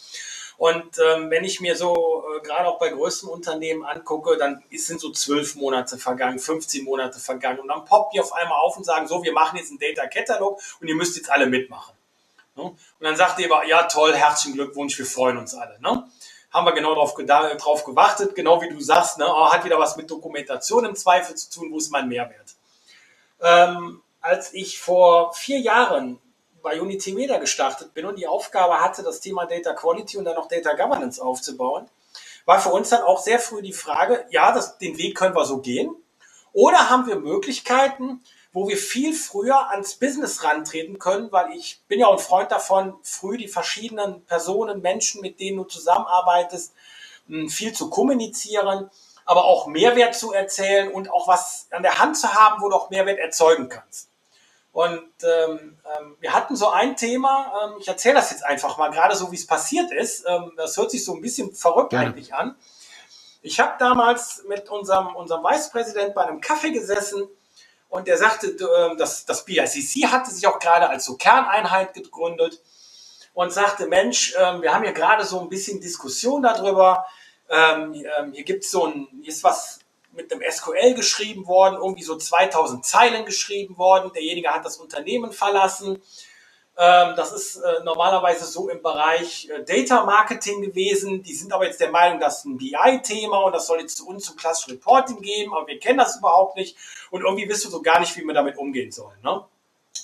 Und 0.57 0.99
ähm, 0.99 1.31
wenn 1.31 1.45
ich 1.45 1.61
mir 1.61 1.77
so 1.77 2.25
äh, 2.37 2.41
gerade 2.41 2.69
auch 2.69 2.79
bei 2.79 2.91
größeren 2.91 3.31
Unternehmen 3.31 3.85
angucke, 3.85 4.37
dann 4.37 4.63
sind 4.71 5.01
so 5.01 5.11
zwölf 5.11 5.57
Monate 5.57 5.99
vergangen, 5.99 6.39
15 6.39 6.85
Monate 6.85 7.19
vergangen 7.19 7.61
und 7.61 7.69
dann 7.69 7.85
poppt 7.85 8.15
die 8.15 8.21
auf 8.21 8.33
einmal 8.33 8.61
auf 8.61 8.77
und 8.77 8.85
sagen, 8.85 9.09
so, 9.09 9.23
wir 9.23 9.33
machen 9.33 9.59
jetzt 9.59 9.71
einen 9.71 9.79
Data 9.79 10.07
Catalog 10.07 10.61
und 10.81 10.89
ihr 10.89 10.95
müsst 10.95 11.17
jetzt 11.17 11.31
alle 11.31 11.47
mitmachen. 11.47 11.95
Ne? 12.57 12.63
Und 12.63 12.79
dann 13.01 13.17
sagt 13.17 13.39
ihr 13.41 13.53
aber, 13.53 13.67
ja 13.67 13.85
toll, 13.85 14.15
herzlichen 14.15 14.55
Glückwunsch, 14.55 14.97
wir 14.97 15.07
freuen 15.07 15.39
uns 15.39 15.55
alle. 15.55 15.81
Ne? 15.81 16.09
Haben 16.53 16.67
wir 16.67 16.73
genau 16.73 16.95
darauf 16.95 17.15
drauf 17.15 17.85
gewartet, 17.85 18.37
genau 18.37 18.63
wie 18.63 18.69
du 18.69 18.81
sagst, 18.81 19.19
ne? 19.19 19.27
Oh, 19.29 19.51
hat 19.51 19.65
wieder 19.65 19.81
was 19.81 19.97
mit 19.97 20.09
Dokumentation 20.09 20.85
im 20.85 20.95
Zweifel 20.95 21.35
zu 21.35 21.51
tun, 21.51 21.73
wo 21.73 21.79
ist 21.79 21.91
mein 21.91 22.09
Mehrwert? 22.09 22.55
Ähm, 23.43 24.01
als 24.21 24.55
ich 24.55 24.79
vor 24.79 25.35
vier 25.35 25.59
Jahren 25.59 26.21
bei 26.65 26.81
Unity 26.81 27.13
Media 27.13 27.39
gestartet 27.39 27.95
bin 27.95 28.07
und 28.07 28.19
die 28.19 28.27
Aufgabe 28.27 28.81
hatte, 28.81 29.05
das 29.05 29.21
Thema 29.21 29.45
Data 29.47 29.75
Quality 29.75 30.17
und 30.17 30.25
dann 30.25 30.35
noch 30.35 30.49
Data 30.49 30.73
Governance 30.73 31.23
aufzubauen, 31.23 31.89
war 32.47 32.59
für 32.59 32.71
uns 32.71 32.89
dann 32.89 33.03
auch 33.03 33.21
sehr 33.21 33.39
früh 33.39 33.63
die 33.63 33.73
Frage, 33.73 34.27
ja, 34.31 34.51
das, 34.51 34.79
den 34.79 34.99
Weg 34.99 35.15
können 35.15 35.37
wir 35.37 35.45
so 35.45 35.59
gehen. 35.59 35.95
Oder 36.53 36.89
haben 36.89 37.07
wir 37.07 37.17
Möglichkeiten, 37.17 38.23
wo 38.53 38.69
wir 38.69 38.79
viel 38.79 39.13
früher 39.13 39.71
ans 39.71 39.97
Business 39.97 40.43
rantreten 40.43 40.99
können, 40.99 41.31
weil 41.33 41.53
ich 41.53 41.83
bin 41.87 42.01
ja 42.01 42.07
auch 42.07 42.15
ein 42.15 42.19
Freund 42.19 42.51
davon, 42.51 42.95
früh 43.03 43.37
die 43.37 43.49
verschiedenen 43.49 44.25
Personen, 44.25 44.81
Menschen, 44.81 45.21
mit 45.21 45.41
denen 45.41 45.59
du 45.59 45.65
zusammenarbeitest, 45.65 46.73
hm, 47.27 47.51
viel 47.51 47.73
zu 47.73 47.91
kommunizieren, 47.91 48.91
aber 49.27 49.45
auch 49.45 49.67
Mehrwert 49.67 50.15
zu 50.15 50.33
erzählen 50.33 50.91
und 50.91 51.11
auch 51.11 51.29
was 51.29 51.67
an 51.71 51.83
der 51.83 51.99
Hand 51.99 52.17
zu 52.17 52.33
haben, 52.33 52.63
wo 52.63 52.71
du 52.71 52.77
auch 52.77 52.91
Mehrwert 52.91 53.19
erzeugen 53.19 53.69
kannst. 53.69 54.09
Und 54.75 55.05
ähm, 55.23 55.79
ähm, 55.97 56.17
wir 56.19 56.35
hatten 56.35 56.57
so 56.57 56.69
ein 56.69 56.97
Thema, 56.97 57.53
ähm, 57.63 57.77
ich 57.79 57.87
erzähle 57.87 58.17
das 58.17 58.33
jetzt 58.33 58.45
einfach 58.45 58.77
mal, 58.77 58.91
gerade 58.91 59.15
so 59.15 59.31
wie 59.31 59.37
es 59.37 59.47
passiert 59.47 59.93
ist. 59.93 60.25
Ähm, 60.27 60.51
das 60.57 60.77
hört 60.77 60.91
sich 60.91 61.05
so 61.05 61.15
ein 61.15 61.21
bisschen 61.21 61.55
verrückt 61.55 61.91
Gerne. 61.91 62.07
eigentlich 62.07 62.35
an. 62.35 62.57
Ich 63.41 63.61
habe 63.61 63.75
damals 63.79 64.43
mit 64.49 64.69
unserem, 64.69 65.15
unserem 65.15 65.45
Vicepräsident 65.45 66.13
bei 66.13 66.27
einem 66.27 66.41
Kaffee 66.41 66.73
gesessen 66.73 67.29
und 67.89 68.09
der 68.09 68.19
sagte, 68.19 68.49
äh, 68.49 68.97
das, 68.97 69.25
das 69.25 69.45
BICC 69.45 70.11
hatte 70.11 70.33
sich 70.33 70.45
auch 70.49 70.59
gerade 70.59 70.89
als 70.89 71.05
so 71.05 71.17
Kerneinheit 71.17 71.95
gegründet 71.95 72.61
und 73.33 73.53
sagte, 73.53 73.87
Mensch, 73.87 74.35
äh, 74.35 74.61
wir 74.61 74.75
haben 74.75 74.83
hier 74.83 74.93
gerade 74.93 75.25
so 75.25 75.41
ein 75.41 75.49
bisschen 75.49 75.81
Diskussion 75.81 76.43
darüber. 76.43 77.07
Ähm, 77.49 77.95
ähm, 78.19 78.33
hier 78.33 78.43
gibt 78.43 78.65
es 78.65 78.73
so 78.73 78.87
ein, 78.87 79.07
hier 79.23 79.29
ist 79.29 79.45
was 79.45 79.79
mit 80.15 80.33
einem 80.33 80.43
SQL 80.49 80.95
geschrieben 80.95 81.47
worden, 81.47 81.77
irgendwie 81.77 82.03
so 82.03 82.17
2000 82.17 82.85
Zeilen 82.85 83.25
geschrieben 83.25 83.77
worden. 83.79 84.13
Derjenige 84.15 84.51
hat 84.51 84.65
das 84.65 84.77
Unternehmen 84.79 85.33
verlassen. 85.33 86.03
Ähm, 86.77 87.15
das 87.17 87.33
ist 87.33 87.57
äh, 87.57 87.85
normalerweise 87.85 88.47
so 88.47 88.69
im 88.69 88.83
Bereich 88.83 89.49
äh, 89.49 89.63
Data 89.63 90.05
Marketing 90.05 90.61
gewesen. 90.61 91.23
Die 91.23 91.35
sind 91.35 91.53
aber 91.53 91.67
jetzt 91.67 91.81
der 91.81 91.91
Meinung, 91.91 92.19
das 92.19 92.39
ist 92.39 92.47
ein 92.47 92.57
BI-Thema 92.57 93.39
und 93.45 93.53
das 93.53 93.69
soll 93.69 93.81
jetzt 93.81 93.97
zu 93.97 94.09
uns 94.09 94.25
zum 94.25 94.37
Class 94.37 94.69
Reporting 94.69 95.21
geben, 95.21 95.55
aber 95.55 95.69
wir 95.69 95.79
kennen 95.79 95.99
das 95.99 96.17
überhaupt 96.17 96.57
nicht 96.57 96.77
und 97.11 97.23
irgendwie 97.23 97.49
wissen 97.49 97.69
wir 97.69 97.71
so 97.71 97.83
gar 97.83 98.01
nicht, 98.01 98.17
wie 98.17 98.25
wir 98.25 98.35
damit 98.35 98.57
umgehen 98.59 98.91
sollen. 98.91 99.17
Ne? 99.23 99.45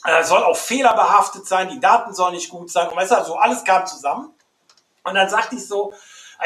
Äh, 0.04 0.22
soll 0.22 0.44
auch 0.44 0.56
fehlerbehaftet 0.56 1.44
sein, 1.44 1.70
die 1.70 1.80
Daten 1.80 2.14
sollen 2.14 2.34
nicht 2.34 2.50
gut 2.50 2.70
sein 2.70 2.88
und 2.88 2.96
weißt 2.96 3.10
du, 3.10 3.16
also 3.16 3.34
alles 3.34 3.64
kam 3.64 3.86
zusammen. 3.86 4.32
Und 5.02 5.14
dann 5.14 5.28
sagte 5.28 5.56
ich 5.56 5.66
so, 5.66 5.92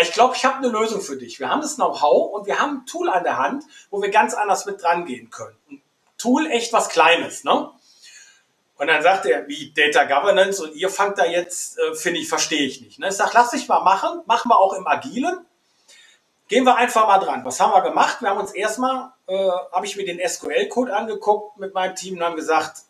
ich 0.00 0.12
glaube, 0.12 0.34
ich 0.36 0.44
habe 0.44 0.58
eine 0.58 0.68
Lösung 0.68 1.00
für 1.00 1.16
dich. 1.16 1.40
Wir 1.40 1.48
haben 1.48 1.60
das 1.60 1.76
Know-how 1.76 2.32
und 2.32 2.46
wir 2.46 2.58
haben 2.58 2.78
ein 2.78 2.86
Tool 2.86 3.08
an 3.08 3.24
der 3.24 3.38
Hand, 3.38 3.64
wo 3.90 4.02
wir 4.02 4.10
ganz 4.10 4.34
anders 4.34 4.66
mit 4.66 4.82
dran 4.82 5.04
gehen 5.04 5.30
können. 5.30 5.56
Ein 5.70 5.82
Tool 6.18 6.46
echt 6.50 6.72
was 6.72 6.88
Kleines, 6.88 7.44
ne? 7.44 7.70
Und 8.76 8.88
dann 8.88 9.02
sagt 9.02 9.26
er, 9.26 9.46
wie 9.46 9.72
Data 9.72 10.04
Governance 10.04 10.62
und 10.62 10.74
ihr 10.74 10.88
fangt 10.88 11.18
da 11.18 11.24
jetzt, 11.24 11.78
äh, 11.78 11.94
finde 11.94 12.20
ich, 12.20 12.28
verstehe 12.28 12.66
ich 12.66 12.80
nicht. 12.80 12.98
Ne? 12.98 13.08
Ich 13.08 13.14
sage, 13.14 13.30
lass 13.34 13.50
dich 13.50 13.68
mal 13.68 13.84
machen, 13.84 14.22
machen 14.26 14.48
wir 14.48 14.58
auch 14.58 14.72
im 14.72 14.86
Agilen. 14.86 15.46
Gehen 16.48 16.64
wir 16.64 16.76
einfach 16.76 17.06
mal 17.06 17.18
dran. 17.18 17.44
Was 17.44 17.60
haben 17.60 17.72
wir 17.72 17.82
gemacht? 17.82 18.20
Wir 18.20 18.30
haben 18.30 18.40
uns 18.40 18.52
erstmal, 18.52 19.12
äh, 19.28 19.48
habe 19.72 19.86
ich 19.86 19.96
mir 19.96 20.04
den 20.04 20.20
SQL-Code 20.20 20.94
angeguckt 20.94 21.56
mit 21.58 21.72
meinem 21.72 21.94
Team 21.94 22.16
und 22.16 22.24
haben 22.24 22.36
gesagt, 22.36 22.82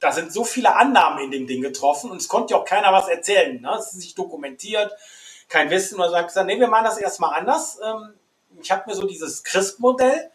da 0.00 0.10
sind 0.10 0.32
so 0.32 0.44
viele 0.44 0.74
Annahmen 0.74 1.24
in 1.24 1.30
dem 1.30 1.46
Ding 1.46 1.62
getroffen 1.62 2.10
und 2.10 2.16
es 2.16 2.28
konnte 2.28 2.54
ja 2.54 2.60
auch 2.60 2.64
keiner 2.64 2.92
was 2.92 3.08
erzählen. 3.08 3.60
Ne? 3.60 3.70
Es 3.78 3.92
ist 3.92 3.98
nicht 3.98 4.18
dokumentiert, 4.18 4.92
kein 5.50 5.68
Wissen 5.68 5.96
oder 5.96 6.10
sagt, 6.10 6.34
nee, 6.46 6.58
wir 6.58 6.68
machen 6.68 6.84
das 6.84 6.96
erstmal 6.96 7.38
anders. 7.38 7.78
Ähm, 7.84 8.14
ich 8.62 8.70
habe 8.70 8.84
mir 8.86 8.94
so 8.94 9.06
dieses 9.06 9.42
CRISP-Modell 9.44 10.30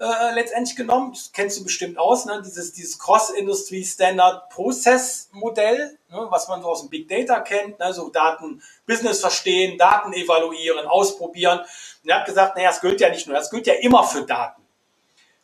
äh, 0.00 0.34
letztendlich 0.34 0.76
genommen, 0.76 1.12
das 1.12 1.30
kennst 1.32 1.60
du 1.60 1.64
bestimmt 1.64 1.98
aus, 1.98 2.24
ne? 2.24 2.40
dieses, 2.42 2.72
dieses 2.72 2.98
Cross-Industry 2.98 3.84
Standard 3.84 4.48
Process 4.48 5.28
Modell, 5.32 5.98
ne? 6.08 6.26
was 6.30 6.48
man 6.48 6.62
so 6.62 6.68
aus 6.68 6.80
dem 6.80 6.88
Big 6.88 7.06
Data 7.06 7.40
kennt, 7.40 7.78
ne? 7.78 7.92
so 7.92 8.08
Daten, 8.08 8.62
Business 8.86 9.20
verstehen, 9.20 9.76
Daten 9.76 10.14
evaluieren, 10.14 10.86
ausprobieren. 10.86 11.60
Und 12.02 12.08
er 12.08 12.20
hat 12.20 12.26
gesagt, 12.26 12.56
naja, 12.56 12.70
es 12.70 12.80
gilt 12.80 13.00
ja 13.00 13.10
nicht 13.10 13.26
nur, 13.26 13.36
das 13.36 13.50
gilt 13.50 13.66
ja 13.66 13.74
immer 13.74 14.02
für 14.04 14.22
Daten. 14.22 14.62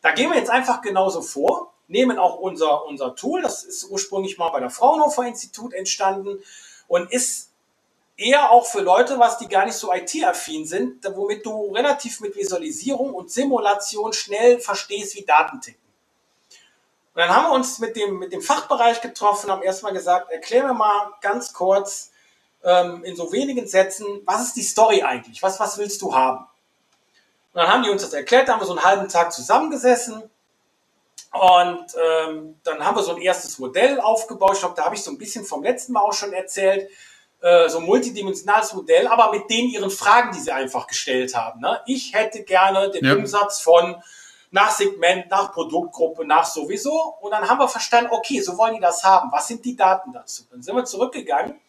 Da 0.01 0.11
gehen 0.11 0.31
wir 0.31 0.37
jetzt 0.37 0.49
einfach 0.49 0.81
genauso 0.81 1.21
vor, 1.21 1.73
nehmen 1.87 2.17
auch 2.17 2.37
unser, 2.37 2.83
unser 2.85 3.15
Tool, 3.15 3.43
das 3.43 3.63
ist 3.63 3.85
ursprünglich 3.91 4.39
mal 4.39 4.49
bei 4.49 4.59
der 4.59 4.71
Fraunhofer 4.71 5.27
Institut 5.27 5.73
entstanden 5.73 6.39
und 6.87 7.11
ist 7.11 7.46
eher 8.17 8.49
auch 8.49 8.65
für 8.65 8.81
Leute, 8.81 9.19
was 9.19 9.37
die 9.37 9.47
gar 9.47 9.65
nicht 9.65 9.75
so 9.75 9.93
IT-affin 9.93 10.65
sind, 10.65 11.05
womit 11.15 11.45
du 11.45 11.73
relativ 11.73 12.19
mit 12.19 12.35
Visualisierung 12.35 13.13
und 13.13 13.31
Simulation 13.31 14.11
schnell 14.11 14.59
verstehst, 14.59 15.15
wie 15.15 15.23
Daten 15.23 15.61
ticken. 15.61 15.81
Und 17.13 17.21
dann 17.21 17.29
haben 17.29 17.45
wir 17.45 17.53
uns 17.53 17.79
mit 17.79 17.95
dem, 17.95 18.19
mit 18.19 18.33
dem 18.33 18.41
Fachbereich 18.41 19.01
getroffen, 19.01 19.51
haben 19.51 19.61
erstmal 19.61 19.93
gesagt, 19.93 20.31
erklär 20.31 20.65
mir 20.65 20.73
mal 20.73 21.13
ganz 21.21 21.53
kurz 21.53 22.11
ähm, 22.63 23.03
in 23.03 23.15
so 23.15 23.31
wenigen 23.31 23.67
Sätzen, 23.67 24.05
was 24.25 24.43
ist 24.43 24.55
die 24.55 24.63
Story 24.63 25.03
eigentlich? 25.03 25.41
Was, 25.41 25.59
was 25.59 25.77
willst 25.77 26.01
du 26.01 26.13
haben? 26.13 26.45
Und 27.53 27.61
dann 27.61 27.67
haben 27.67 27.83
die 27.83 27.89
uns 27.89 28.01
das 28.01 28.13
erklärt, 28.13 28.47
da 28.47 28.53
haben 28.53 28.61
wir 28.61 28.67
so 28.67 28.75
einen 28.75 28.83
halben 28.83 29.09
Tag 29.09 29.31
zusammengesessen 29.31 30.29
und 31.33 31.85
ähm, 31.99 32.59
dann 32.63 32.85
haben 32.85 32.95
wir 32.95 33.03
so 33.03 33.15
ein 33.15 33.21
erstes 33.21 33.59
Modell 33.59 33.99
aufgebaut. 33.99 34.53
Ich 34.53 34.59
glaube, 34.59 34.75
da 34.75 34.85
habe 34.85 34.95
ich 34.95 35.03
so 35.03 35.11
ein 35.11 35.17
bisschen 35.17 35.45
vom 35.45 35.63
letzten 35.63 35.93
Mal 35.93 36.01
auch 36.01 36.13
schon 36.13 36.33
erzählt 36.33 36.89
äh, 37.41 37.69
so 37.69 37.79
ein 37.79 37.85
multidimensionales 37.85 38.73
Modell, 38.73 39.07
aber 39.07 39.31
mit 39.31 39.49
denen 39.49 39.69
ihren 39.69 39.91
Fragen, 39.91 40.31
die 40.33 40.39
sie 40.39 40.51
einfach 40.51 40.87
gestellt 40.87 41.35
haben. 41.35 41.61
Ne? 41.61 41.79
Ich 41.85 42.13
hätte 42.13 42.43
gerne 42.43 42.89
den 42.89 43.05
ja. 43.05 43.13
Umsatz 43.13 43.61
von 43.61 44.01
nach 44.49 44.71
Segment, 44.71 45.29
nach 45.29 45.51
Produktgruppe, 45.51 46.25
nach 46.25 46.45
sowieso. 46.45 47.15
Und 47.21 47.31
dann 47.31 47.47
haben 47.47 47.59
wir 47.59 47.67
verstanden, 47.67 48.11
okay, 48.11 48.39
so 48.41 48.57
wollen 48.57 48.75
die 48.75 48.81
das 48.81 49.03
haben. 49.03 49.31
Was 49.31 49.47
sind 49.47 49.63
die 49.65 49.75
Daten 49.75 50.13
dazu? 50.13 50.43
Dann 50.49 50.61
sind 50.61 50.75
wir 50.75 50.85
zurückgegangen, 50.85 51.59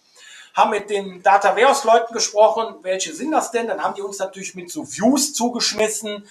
haben 0.54 0.70
mit 0.70 0.88
den 0.88 1.22
Data 1.22 1.54
Warehouse 1.56 1.84
Leuten 1.84 2.14
gesprochen, 2.14 2.76
welche 2.82 3.12
sind 3.14 3.32
das 3.32 3.50
denn? 3.50 3.68
Dann 3.68 3.82
haben 3.82 3.94
die 3.94 4.02
uns 4.02 4.18
natürlich 4.18 4.54
mit 4.54 4.70
so 4.70 4.86
Views 4.86 5.34
zugeschmissen. 5.34 6.24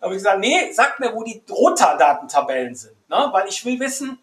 Da 0.00 0.06
habe 0.06 0.14
ich 0.14 0.18
gesagt, 0.18 0.40
nee, 0.40 0.72
sagt 0.72 1.00
mir, 1.00 1.14
wo 1.14 1.22
die 1.22 1.44
Drunter-Datentabellen 1.46 2.74
sind. 2.74 3.08
Ne? 3.08 3.28
Weil 3.32 3.48
ich 3.48 3.64
will 3.64 3.80
wissen, 3.80 4.18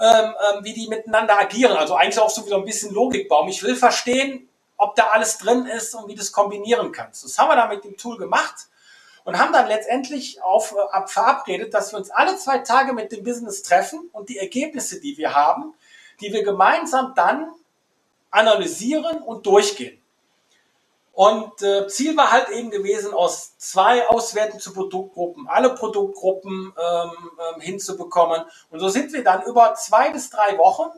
ähm, 0.00 0.34
ähm, 0.50 0.64
wie 0.64 0.72
die 0.72 0.88
miteinander 0.88 1.38
agieren. 1.38 1.76
Also 1.76 1.94
eigentlich 1.94 2.18
auch 2.18 2.30
so 2.30 2.44
wie 2.44 2.50
so 2.50 2.56
ein 2.56 2.64
bisschen 2.64 2.92
Logikbaum. 2.92 3.48
Ich 3.48 3.62
will 3.62 3.76
verstehen, 3.76 4.48
ob 4.76 4.96
da 4.96 5.08
alles 5.08 5.38
drin 5.38 5.66
ist 5.66 5.94
und 5.94 6.08
wie 6.08 6.14
du 6.14 6.20
es 6.20 6.32
kombinieren 6.32 6.92
kannst. 6.92 7.24
Das 7.24 7.38
haben 7.38 7.48
wir 7.48 7.56
da 7.56 7.68
mit 7.68 7.84
dem 7.84 7.96
Tool 7.96 8.18
gemacht 8.18 8.68
und 9.24 9.38
haben 9.38 9.52
dann 9.52 9.68
letztendlich 9.68 10.42
auf, 10.42 10.72
äh, 10.72 11.06
verabredet, 11.06 11.72
dass 11.72 11.92
wir 11.92 11.98
uns 11.98 12.10
alle 12.10 12.36
zwei 12.36 12.58
Tage 12.58 12.92
mit 12.92 13.12
dem 13.12 13.22
Business 13.22 13.62
treffen 13.62 14.10
und 14.12 14.28
die 14.28 14.38
Ergebnisse, 14.38 15.00
die 15.00 15.16
wir 15.16 15.34
haben, 15.34 15.74
die 16.20 16.32
wir 16.32 16.42
gemeinsam 16.42 17.14
dann 17.14 17.52
analysieren 18.30 19.22
und 19.22 19.46
durchgehen. 19.46 20.01
Und 21.12 21.60
äh, 21.60 21.86
Ziel 21.88 22.16
war 22.16 22.32
halt 22.32 22.48
eben 22.48 22.70
gewesen, 22.70 23.12
aus 23.12 23.58
zwei 23.58 24.08
Auswerten 24.08 24.58
zu 24.58 24.72
Produktgruppen, 24.72 25.46
alle 25.46 25.74
Produktgruppen 25.74 26.72
ähm, 26.74 27.10
ähm, 27.54 27.60
hinzubekommen. 27.60 28.42
Und 28.70 28.80
so 28.80 28.88
sind 28.88 29.12
wir 29.12 29.22
dann 29.22 29.42
über 29.42 29.74
zwei 29.74 30.10
bis 30.10 30.30
drei 30.30 30.56
Wochen 30.56 30.90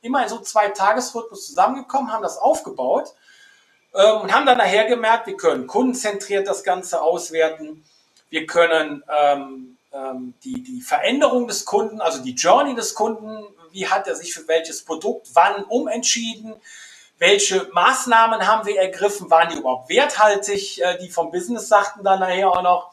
immer 0.00 0.24
in 0.24 0.28
so 0.28 0.40
zwei 0.40 0.68
Tagesrhythmus 0.68 1.46
zusammengekommen, 1.46 2.12
haben 2.12 2.22
das 2.22 2.36
aufgebaut 2.36 3.14
ähm, 3.94 4.22
und 4.22 4.34
haben 4.34 4.44
dann 4.44 4.58
nachher 4.58 4.86
gemerkt, 4.86 5.28
wir 5.28 5.36
können 5.36 5.66
kundenzentriert 5.68 6.48
das 6.48 6.64
Ganze 6.64 7.00
auswerten, 7.00 7.84
wir 8.28 8.46
können 8.46 9.04
ähm, 9.08 9.78
ähm, 9.92 10.34
die, 10.42 10.62
die 10.62 10.82
Veränderung 10.82 11.46
des 11.46 11.64
Kunden, 11.64 12.00
also 12.00 12.22
die 12.22 12.34
Journey 12.34 12.74
des 12.74 12.94
Kunden, 12.94 13.46
wie 13.70 13.86
hat 13.86 14.08
er 14.08 14.16
sich 14.16 14.34
für 14.34 14.46
welches 14.48 14.84
Produkt 14.84 15.28
wann 15.34 15.64
umentschieden, 15.64 16.54
welche 17.24 17.70
Maßnahmen 17.72 18.46
haben 18.46 18.66
wir 18.66 18.78
ergriffen? 18.78 19.30
Waren 19.30 19.48
die 19.48 19.56
überhaupt 19.56 19.88
werthaltig? 19.88 20.78
Äh, 20.82 20.98
die 20.98 21.08
vom 21.08 21.30
Business 21.30 21.68
sagten 21.68 22.04
dann 22.04 22.20
nachher 22.20 22.50
auch 22.50 22.62
noch, 22.62 22.92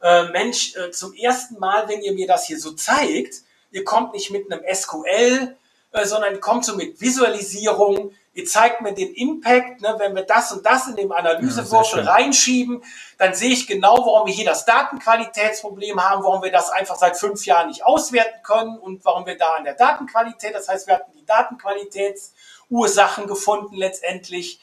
äh, 0.00 0.28
Mensch, 0.28 0.76
äh, 0.76 0.92
zum 0.92 1.12
ersten 1.14 1.58
Mal, 1.58 1.88
wenn 1.88 2.00
ihr 2.00 2.12
mir 2.12 2.28
das 2.28 2.46
hier 2.46 2.60
so 2.60 2.72
zeigt, 2.72 3.42
ihr 3.72 3.82
kommt 3.82 4.12
nicht 4.12 4.30
mit 4.30 4.50
einem 4.50 4.62
SQL, 4.72 5.56
sondern 6.04 6.40
kommt 6.40 6.64
so 6.64 6.76
mit 6.76 7.00
Visualisierung, 7.00 8.12
ihr 8.36 8.44
zeigt 8.46 8.80
mir 8.80 8.92
den 8.92 9.12
Impact, 9.14 9.80
ne, 9.80 9.96
wenn 9.98 10.14
wir 10.14 10.22
das 10.22 10.52
und 10.52 10.64
das 10.64 10.86
in 10.86 10.96
dem 10.96 11.10
Analysewürfel 11.10 12.04
ja, 12.04 12.12
reinschieben, 12.12 12.84
dann 13.18 13.34
sehe 13.34 13.50
ich 13.50 13.66
genau, 13.66 13.96
warum 13.98 14.26
wir 14.26 14.34
hier 14.34 14.44
das 14.44 14.64
Datenqualitätsproblem 14.64 16.02
haben, 16.02 16.22
warum 16.22 16.42
wir 16.42 16.52
das 16.52 16.70
einfach 16.70 16.96
seit 16.96 17.16
fünf 17.16 17.44
Jahren 17.46 17.68
nicht 17.68 17.84
auswerten 17.84 18.42
können 18.42 18.78
und 18.78 19.04
warum 19.04 19.26
wir 19.26 19.36
da 19.36 19.54
an 19.54 19.64
der 19.64 19.74
Datenqualität, 19.74 20.54
das 20.54 20.68
heißt, 20.68 20.86
wir 20.86 20.94
hatten 20.94 21.12
die 21.12 21.24
Datenqualitäts- 21.24 22.32
Ursachen 22.70 23.26
gefunden 23.26 23.76
letztendlich. 23.76 24.60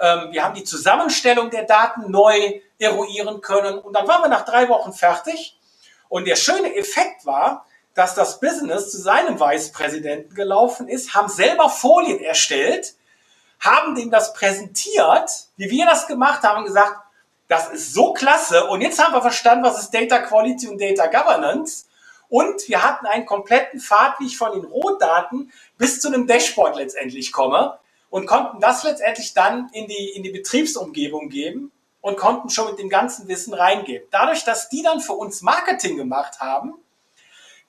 Ähm, 0.00 0.32
wir 0.32 0.44
haben 0.44 0.54
die 0.54 0.64
Zusammenstellung 0.64 1.50
der 1.50 1.64
Daten 1.64 2.10
neu 2.10 2.60
eruieren 2.78 3.40
können. 3.40 3.78
Und 3.78 3.94
dann 3.94 4.08
waren 4.08 4.22
wir 4.22 4.28
nach 4.28 4.44
drei 4.44 4.68
Wochen 4.68 4.92
fertig. 4.92 5.58
Und 6.08 6.26
der 6.26 6.36
schöne 6.36 6.74
Effekt 6.76 7.24
war, 7.26 7.66
dass 7.94 8.14
das 8.14 8.40
Business 8.40 8.90
zu 8.90 8.98
seinem 8.98 9.38
Vicepräsidenten 9.38 10.34
gelaufen 10.34 10.88
ist, 10.88 11.14
haben 11.14 11.28
selber 11.28 11.68
Folien 11.68 12.20
erstellt, 12.20 12.94
haben 13.62 13.94
dem 13.94 14.10
das 14.10 14.34
präsentiert, 14.34 15.30
wie 15.56 15.70
wir 15.70 15.86
das 15.86 16.08
gemacht 16.08 16.42
haben, 16.42 16.64
gesagt, 16.64 16.98
das 17.46 17.68
ist 17.70 17.94
so 17.94 18.12
klasse. 18.12 18.66
Und 18.66 18.80
jetzt 18.80 19.02
haben 19.02 19.14
wir 19.14 19.22
verstanden, 19.22 19.64
was 19.64 19.78
ist 19.78 19.94
Data 19.94 20.18
Quality 20.18 20.68
und 20.68 20.80
Data 20.80 21.06
Governance. 21.06 21.86
Und 22.28 22.66
wir 22.68 22.82
hatten 22.82 23.06
einen 23.06 23.24
kompletten 23.24 23.78
Pfad, 23.78 24.18
wie 24.18 24.26
ich 24.26 24.36
von 24.36 24.52
den 24.52 24.64
Rohdaten 24.64 25.52
bis 25.78 26.00
zu 26.00 26.08
einem 26.08 26.26
Dashboard 26.26 26.76
letztendlich 26.76 27.30
komme 27.30 27.78
und 28.10 28.26
konnten 28.26 28.60
das 28.60 28.82
letztendlich 28.82 29.32
dann 29.32 29.68
in 29.72 29.86
die, 29.86 30.10
in 30.10 30.22
die 30.22 30.30
Betriebsumgebung 30.30 31.28
geben 31.28 31.70
und 32.00 32.16
konnten 32.16 32.50
schon 32.50 32.68
mit 32.68 32.78
dem 32.78 32.88
ganzen 32.88 33.28
Wissen 33.28 33.54
reingeben. 33.54 34.08
Dadurch, 34.10 34.44
dass 34.44 34.68
die 34.70 34.82
dann 34.82 35.00
für 35.00 35.12
uns 35.12 35.42
Marketing 35.42 35.96
gemacht 35.96 36.40
haben, 36.40 36.74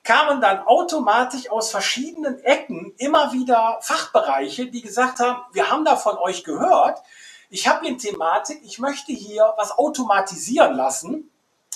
kamen 0.04 0.40
dann 0.40 0.60
automatisch 0.60 1.50
aus 1.50 1.70
verschiedenen 1.70 2.38
Ecken 2.44 2.94
immer 2.98 3.32
wieder 3.32 3.78
Fachbereiche, 3.80 4.66
die 4.66 4.82
gesagt 4.82 5.18
haben, 5.18 5.42
wir 5.52 5.70
haben 5.70 5.84
da 5.84 5.96
von 5.96 6.18
euch 6.18 6.44
gehört, 6.44 7.02
ich 7.50 7.68
habe 7.68 7.80
hier 7.80 7.90
eine 7.90 7.98
Thematik, 7.98 8.60
ich 8.62 8.78
möchte 8.78 9.12
hier 9.12 9.54
was 9.56 9.78
automatisieren 9.78 10.74
lassen. 10.74 11.30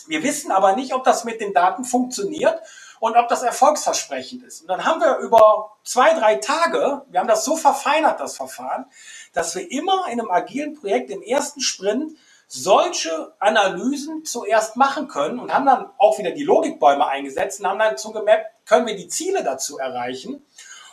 Wir 0.07 0.23
wissen 0.23 0.51
aber 0.51 0.75
nicht, 0.75 0.93
ob 0.93 1.05
das 1.05 1.25
mit 1.25 1.41
den 1.41 1.53
Daten 1.53 1.85
funktioniert 1.85 2.61
und 3.01 3.17
ob 3.17 3.29
das 3.29 3.43
erfolgsversprechend 3.43 4.43
ist. 4.43 4.63
Und 4.63 4.69
dann 4.69 4.85
haben 4.85 5.01
wir 5.01 5.19
über 5.19 5.77
zwei, 5.85 6.15
drei 6.15 6.37
Tage, 6.37 7.03
wir 7.09 7.21
haben 7.21 7.29
das 7.29 7.45
so 7.45 7.57
verfeinert, 7.57 8.19
das 8.21 8.37
Verfahren, 8.37 8.87
dass 9.33 9.55
wir 9.55 9.71
immer 9.71 10.07
in 10.07 10.21
einem 10.21 10.31
agilen 10.31 10.75
Projekt 10.75 11.11
im 11.11 11.23
ersten 11.23 11.61
Sprint 11.61 12.19
solche 12.49 13.35
Analysen 13.39 14.25
zuerst 14.25 14.77
machen 14.77 15.07
können 15.07 15.39
und 15.39 15.53
haben 15.53 15.67
dann 15.67 15.91
auch 15.99 16.19
wieder 16.19 16.31
die 16.31 16.45
Logikbäume 16.45 17.07
eingesetzt 17.07 17.61
und 17.61 17.67
haben 17.67 17.79
dann 17.79 17.99
zugemappt, 17.99 18.47
können 18.67 18.87
wir 18.87 18.97
die 18.97 19.09
Ziele 19.09 19.45
dazu 19.45 19.79
erreichen. 19.79 20.45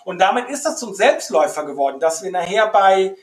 Und 0.04 0.20
damit 0.20 0.50
ist 0.50 0.66
das 0.66 0.78
zum 0.78 0.94
Selbstläufer 0.94 1.66
geworden, 1.66 2.00
dass 2.00 2.22
wir 2.24 2.32
nachher 2.32 2.68
bei 2.68 3.16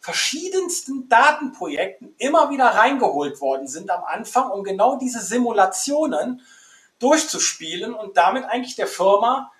verschiedensten 0.00 1.08
Datenprojekten 1.08 2.14
immer 2.18 2.50
wieder 2.50 2.66
reingeholt 2.66 3.40
worden 3.40 3.68
sind 3.68 3.90
am 3.90 4.04
Anfang, 4.04 4.50
um 4.50 4.62
genau 4.62 4.96
diese 4.96 5.20
Simulationen 5.20 6.42
durchzuspielen 6.98 7.94
und 7.94 8.16
damit 8.16 8.44
eigentlich 8.44 8.76
der 8.76 8.86
Firma 8.86 9.50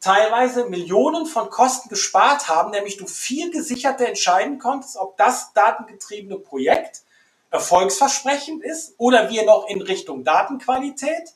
teilweise 0.00 0.66
Millionen 0.66 1.26
von 1.26 1.48
Kosten 1.50 1.88
gespart 1.88 2.48
haben, 2.48 2.70
nämlich 2.70 2.96
du 2.96 3.06
viel 3.06 3.50
gesicherter 3.50 4.06
entscheiden 4.06 4.58
konntest, 4.58 4.96
ob 4.96 5.16
das 5.16 5.52
datengetriebene 5.54 6.38
Projekt 6.38 7.03
erfolgsversprechend 7.54 8.64
ist 8.64 8.94
oder 8.98 9.30
wir 9.30 9.44
noch 9.44 9.68
in 9.68 9.80
Richtung 9.80 10.24
Datenqualität 10.24 11.34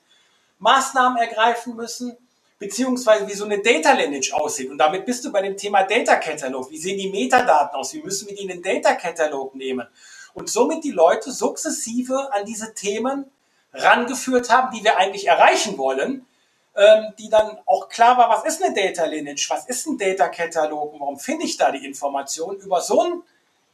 Maßnahmen 0.58 1.16
ergreifen 1.16 1.76
müssen, 1.76 2.16
beziehungsweise 2.58 3.28
wie 3.28 3.34
so 3.34 3.44
eine 3.44 3.62
Data 3.62 3.92
Lineage 3.92 4.32
aussieht. 4.34 4.68
Und 4.68 4.78
damit 4.78 5.06
bist 5.06 5.24
du 5.24 5.30
bei 5.30 5.42
dem 5.42 5.56
Thema 5.56 5.84
Data 5.84 6.16
Catalog. 6.16 6.70
Wie 6.72 6.78
sehen 6.78 6.98
die 6.98 7.08
Metadaten 7.08 7.76
aus? 7.76 7.94
Wie 7.94 8.02
müssen 8.02 8.28
wir 8.28 8.34
die 8.34 8.42
in 8.42 8.48
den 8.48 8.62
Data 8.62 8.94
Catalog 8.94 9.54
nehmen? 9.54 9.86
Und 10.34 10.50
somit 10.50 10.82
die 10.82 10.90
Leute 10.90 11.30
sukzessive 11.30 12.32
an 12.32 12.44
diese 12.44 12.74
Themen 12.74 13.30
rangeführt 13.72 14.50
haben, 14.50 14.76
die 14.76 14.82
wir 14.82 14.96
eigentlich 14.96 15.28
erreichen 15.28 15.78
wollen, 15.78 16.26
ähm, 16.74 17.14
die 17.16 17.28
dann 17.28 17.58
auch 17.64 17.88
klar 17.88 18.18
war, 18.18 18.28
was 18.28 18.44
ist 18.44 18.60
eine 18.60 18.74
Data 18.74 19.04
Lineage, 19.04 19.48
was 19.50 19.66
ist 19.68 19.86
ein 19.86 19.96
Data 19.96 20.28
Catalog 20.28 20.94
und 20.94 21.00
warum 21.00 21.18
finde 21.20 21.44
ich 21.44 21.56
da 21.56 21.70
die 21.70 21.86
Informationen 21.86 22.58
über 22.58 22.80
so 22.80 23.02
ein 23.02 23.22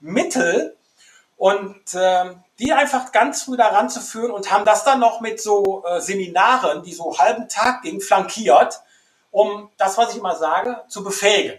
Mittel, 0.00 0.76
und 1.36 1.82
ähm, 1.94 2.42
die 2.58 2.72
einfach 2.72 3.12
ganz 3.12 3.42
früh 3.42 3.56
daran 3.56 3.90
zu 3.90 4.00
führen 4.00 4.30
und 4.30 4.50
haben 4.50 4.64
das 4.64 4.84
dann 4.84 5.00
noch 5.00 5.20
mit 5.20 5.40
so 5.40 5.84
äh, 5.86 6.00
Seminaren, 6.00 6.82
die 6.82 6.92
so 6.92 7.18
halben 7.18 7.48
Tag 7.48 7.82
gingen, 7.82 8.00
flankiert, 8.00 8.80
um 9.30 9.70
das, 9.76 9.98
was 9.98 10.12
ich 10.12 10.18
immer 10.18 10.36
sage, 10.36 10.82
zu 10.88 11.02
befähigen. 11.02 11.58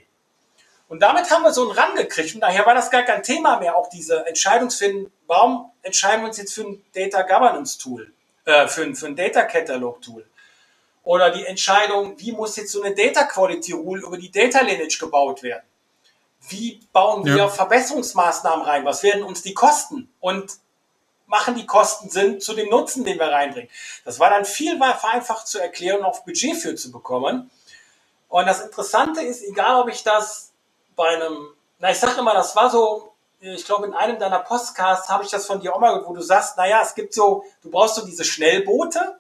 Und 0.88 1.02
damit 1.02 1.30
haben 1.32 1.44
wir 1.44 1.52
so 1.52 1.64
einen 1.64 1.78
Rang 1.78 1.96
gekriegt 1.96 2.36
und 2.36 2.42
daher 2.42 2.66
war 2.66 2.76
das 2.76 2.92
gar 2.92 3.04
kein 3.04 3.24
Thema 3.24 3.60
mehr, 3.60 3.76
auch 3.76 3.90
diese 3.90 4.26
Entscheidungsfinden, 4.28 5.12
warum 5.28 5.72
entscheiden 5.82 6.22
wir 6.22 6.28
uns 6.30 6.38
jetzt 6.38 6.54
für 6.54 6.62
ein 6.62 6.84
Data 6.94 7.24
Governance 7.24 7.78
Tool, 7.78 8.14
äh, 8.46 8.68
für, 8.68 8.84
ein, 8.84 8.96
für 8.96 9.08
ein 9.08 9.16
Data 9.16 9.44
Catalog 9.44 10.02
Tool. 10.02 10.26
Oder 11.04 11.32
die 11.32 11.46
Entscheidung, 11.46 12.20
wie 12.20 12.32
muss 12.32 12.56
jetzt 12.56 12.72
so 12.72 12.82
eine 12.82 12.96
Data 12.96 13.26
Quality 13.26 13.74
Rule 13.74 14.02
über 14.02 14.18
die 14.18 14.32
Data 14.32 14.62
Lineage 14.62 14.98
gebaut 15.00 15.44
werden 15.44 15.64
wie 16.50 16.80
bauen 16.94 17.26
wir 17.26 17.38
ja. 17.38 17.48
Verbesserungsmaßnahmen 17.48 18.66
rein? 18.66 18.86
Was 18.86 19.04
werden 19.04 19.24
uns 19.24 19.42
die 19.42 19.54
Kosten? 19.54 20.12
Und 20.20 20.52
machen 21.28 21.56
die 21.56 21.66
Kosten 21.66 22.10
Sinn 22.10 22.40
zu 22.40 22.54
dem 22.54 22.70
Nutzen, 22.70 23.04
den 23.04 23.20
wir 23.20 23.28
reinbringen? 23.28 23.70
Das 24.04 24.20
war 24.20 24.30
dann 24.30 24.46
viel 24.46 24.78
vereinfacht 24.78 25.48
zu 25.48 25.60
erklären 25.60 26.00
und 26.00 26.06
auf 26.06 26.26
Budget 26.26 26.56
für 26.56 26.76
zu 26.76 26.92
bekommen. 26.92 27.50
Und 28.30 28.46
das 28.46 28.62
Interessante 28.62 29.22
ist, 29.22 29.44
egal 29.44 29.82
ob 29.82 29.90
ich 29.90 30.04
das 30.04 30.52
bei 30.96 31.08
einem, 31.08 31.50
na, 31.80 31.92
ich 31.92 32.00
sage 32.00 32.20
immer, 32.20 32.34
das 32.34 32.56
war 32.56 32.70
so, 32.70 33.14
ich 33.40 33.66
glaube, 33.66 33.88
in 33.88 33.94
einem 33.94 34.20
deiner 34.20 34.40
Podcasts 34.40 35.10
habe 35.10 35.24
ich 35.24 35.30
das 35.30 35.46
von 35.46 35.60
dir 35.60 35.76
auch 35.76 35.80
mal 35.80 35.90
gehört, 35.90 36.08
wo 36.08 36.14
du 36.14 36.22
sagst, 36.22 36.58
naja, 36.58 36.82
es 36.82 36.96
gibt 36.96 37.14
so, 37.14 37.44
du 37.62 37.70
brauchst 37.70 37.96
so 37.96 38.06
diese 38.06 38.24
Schnellboote, 38.24 39.20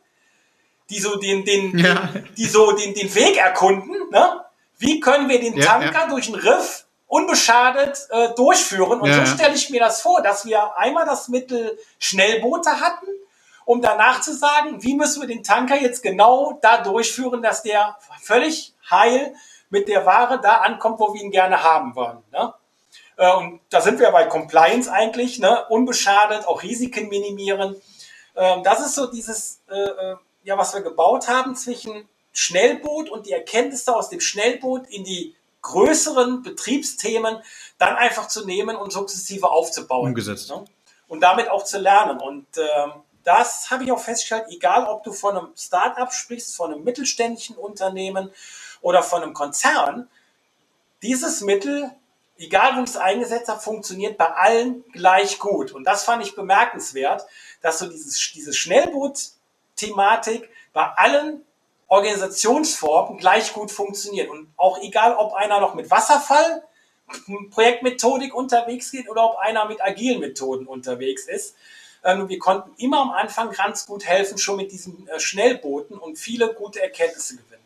die 0.89 0.99
so 0.99 1.15
den, 1.17 1.45
den, 1.45 1.77
ja. 1.77 2.09
die 2.37 2.45
so 2.45 2.71
den, 2.71 2.93
den 2.93 3.13
Weg 3.15 3.37
erkunden, 3.37 4.09
ne? 4.09 4.41
Wie 4.77 4.99
können 4.99 5.29
wir 5.29 5.39
den 5.39 5.59
Tanker 5.59 6.01
ja. 6.01 6.07
durch 6.07 6.27
einen 6.27 6.35
Riff 6.35 6.84
unbeschadet 7.15 8.07
äh, 8.09 8.33
durchführen. 8.35 8.99
Und 8.99 9.09
ja. 9.09 9.25
so 9.25 9.33
stelle 9.33 9.55
ich 9.55 9.69
mir 9.69 9.79
das 9.79 10.01
vor, 10.01 10.21
dass 10.21 10.45
wir 10.45 10.77
einmal 10.77 11.05
das 11.05 11.29
Mittel 11.29 11.79
Schnellboote 11.97 12.81
hatten, 12.81 13.07
um 13.63 13.81
danach 13.81 14.19
zu 14.19 14.33
sagen, 14.33 14.83
wie 14.83 14.95
müssen 14.95 15.21
wir 15.21 15.27
den 15.27 15.41
Tanker 15.41 15.79
jetzt 15.79 16.03
genau 16.03 16.59
da 16.61 16.79
durchführen, 16.79 17.41
dass 17.41 17.63
der 17.63 17.97
völlig 18.21 18.73
heil 18.91 19.33
mit 19.69 19.87
der 19.87 20.05
Ware 20.05 20.41
da 20.41 20.55
ankommt, 20.55 20.99
wo 20.99 21.13
wir 21.13 21.21
ihn 21.21 21.31
gerne 21.31 21.63
haben 21.63 21.95
wollen. 21.95 22.21
Ne? 22.33 22.53
Äh, 23.15 23.33
und 23.37 23.61
da 23.69 23.79
sind 23.79 23.99
wir 23.99 24.11
bei 24.11 24.25
Compliance 24.25 24.91
eigentlich, 24.91 25.39
ne? 25.39 25.65
unbeschadet, 25.69 26.45
auch 26.45 26.63
Risiken 26.63 27.07
minimieren. 27.07 27.81
Ähm, 28.35 28.61
das 28.63 28.81
ist 28.81 28.95
so 28.95 29.07
dieses, 29.07 29.61
äh, 29.69 29.75
äh, 29.75 30.15
ja, 30.43 30.57
was 30.57 30.73
wir 30.73 30.81
gebaut 30.81 31.29
haben 31.29 31.55
zwischen 31.55 32.09
Schnellboot 32.33 33.09
und 33.09 33.25
die 33.25 33.31
Erkenntnisse 33.31 33.95
aus 33.95 34.09
dem 34.09 34.19
Schnellboot 34.19 34.87
in 34.87 35.05
die 35.05 35.33
größeren 35.65 36.43
Betriebsthemen 36.43 37.41
dann 37.77 37.95
einfach 37.95 38.27
zu 38.27 38.45
nehmen 38.45 38.75
und 38.75 38.91
sukzessive 38.91 39.49
aufzubauen. 39.49 40.09
Umgesetzt. 40.09 40.49
Ne? 40.49 40.63
Und 41.07 41.21
damit 41.21 41.49
auch 41.49 41.63
zu 41.63 41.79
lernen. 41.79 42.19
Und 42.19 42.45
ähm, 42.57 42.93
das 43.23 43.71
habe 43.71 43.83
ich 43.83 43.91
auch 43.91 43.99
festgestellt, 43.99 44.45
egal 44.49 44.85
ob 44.85 45.03
du 45.03 45.11
von 45.11 45.37
einem 45.37 45.49
Start-up 45.57 46.13
sprichst, 46.13 46.55
von 46.55 46.71
einem 46.71 46.83
mittelständischen 46.83 47.57
Unternehmen 47.57 48.31
oder 48.81 49.01
von 49.01 49.23
einem 49.23 49.33
Konzern, 49.33 50.07
dieses 51.01 51.41
Mittel, 51.41 51.91
egal 52.37 52.77
wo 52.77 52.83
ich 52.83 52.91
es 52.91 52.97
eingesetzt 52.97 53.49
habe, 53.49 53.59
funktioniert 53.59 54.17
bei 54.17 54.27
allen 54.27 54.83
gleich 54.91 55.39
gut. 55.39 55.71
Und 55.71 55.85
das 55.85 56.03
fand 56.03 56.23
ich 56.23 56.35
bemerkenswert, 56.35 57.25
dass 57.61 57.79
so 57.79 57.89
dieses, 57.89 58.31
diese 58.33 58.53
Schnellboot-Thematik 58.53 60.47
bei 60.73 60.85
allen 60.85 61.43
Organisationsformen 61.87 63.17
gleich 63.17 63.53
gut 63.53 63.71
funktioniert. 63.71 64.29
Und 64.29 64.47
auch 64.57 64.81
egal, 64.81 65.15
ob 65.15 65.33
einer 65.33 65.59
noch 65.59 65.75
mit 65.75 65.91
Wasserfall 65.91 66.63
Projektmethodik 67.51 68.33
unterwegs 68.33 68.91
geht 68.91 69.09
oder 69.09 69.25
ob 69.25 69.37
einer 69.37 69.65
mit 69.65 69.83
agilen 69.83 70.19
Methoden 70.19 70.65
unterwegs 70.65 71.27
ist. 71.27 71.55
Ähm, 72.03 72.29
wir 72.29 72.39
konnten 72.39 72.71
immer 72.77 73.01
am 73.01 73.11
Anfang 73.11 73.51
ganz 73.51 73.85
gut 73.85 74.05
helfen, 74.05 74.37
schon 74.37 74.57
mit 74.57 74.71
diesen 74.71 75.07
äh, 75.07 75.19
Schnellbooten 75.19 75.97
und 75.97 76.17
viele 76.17 76.53
gute 76.53 76.81
Erkenntnisse 76.81 77.37
gewinnen. 77.37 77.61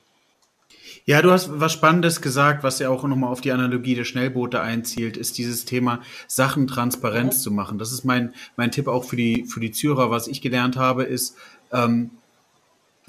Ja, 1.06 1.22
du 1.22 1.32
hast 1.32 1.60
was 1.60 1.74
Spannendes 1.74 2.22
gesagt, 2.22 2.64
was 2.64 2.80
ja 2.80 2.90
auch 2.90 3.04
nochmal 3.04 3.32
auf 3.32 3.42
die 3.42 3.52
Analogie 3.52 3.96
der 3.96 4.04
Schnellboote 4.04 4.62
einzielt, 4.62 5.18
ist 5.18 5.38
dieses 5.38 5.66
Thema 5.66 6.02
Sachen 6.28 6.68
transparent 6.68 7.34
mhm. 7.34 7.38
zu 7.38 7.52
machen. 7.52 7.80
Das 7.80 7.92
ist 7.92 8.04
mein, 8.04 8.34
mein 8.58 8.72
Tipp 8.72 8.88
auch 8.88 9.04
für 9.04 9.16
die, 9.16 9.46
für 9.46 9.60
die 9.60 9.72
Zürer. 9.72 10.12
Was 10.12 10.28
ich 10.28 10.42
gelernt 10.42 10.78
habe, 10.78 11.04
ist, 11.04 11.36
ähm, 11.72 12.12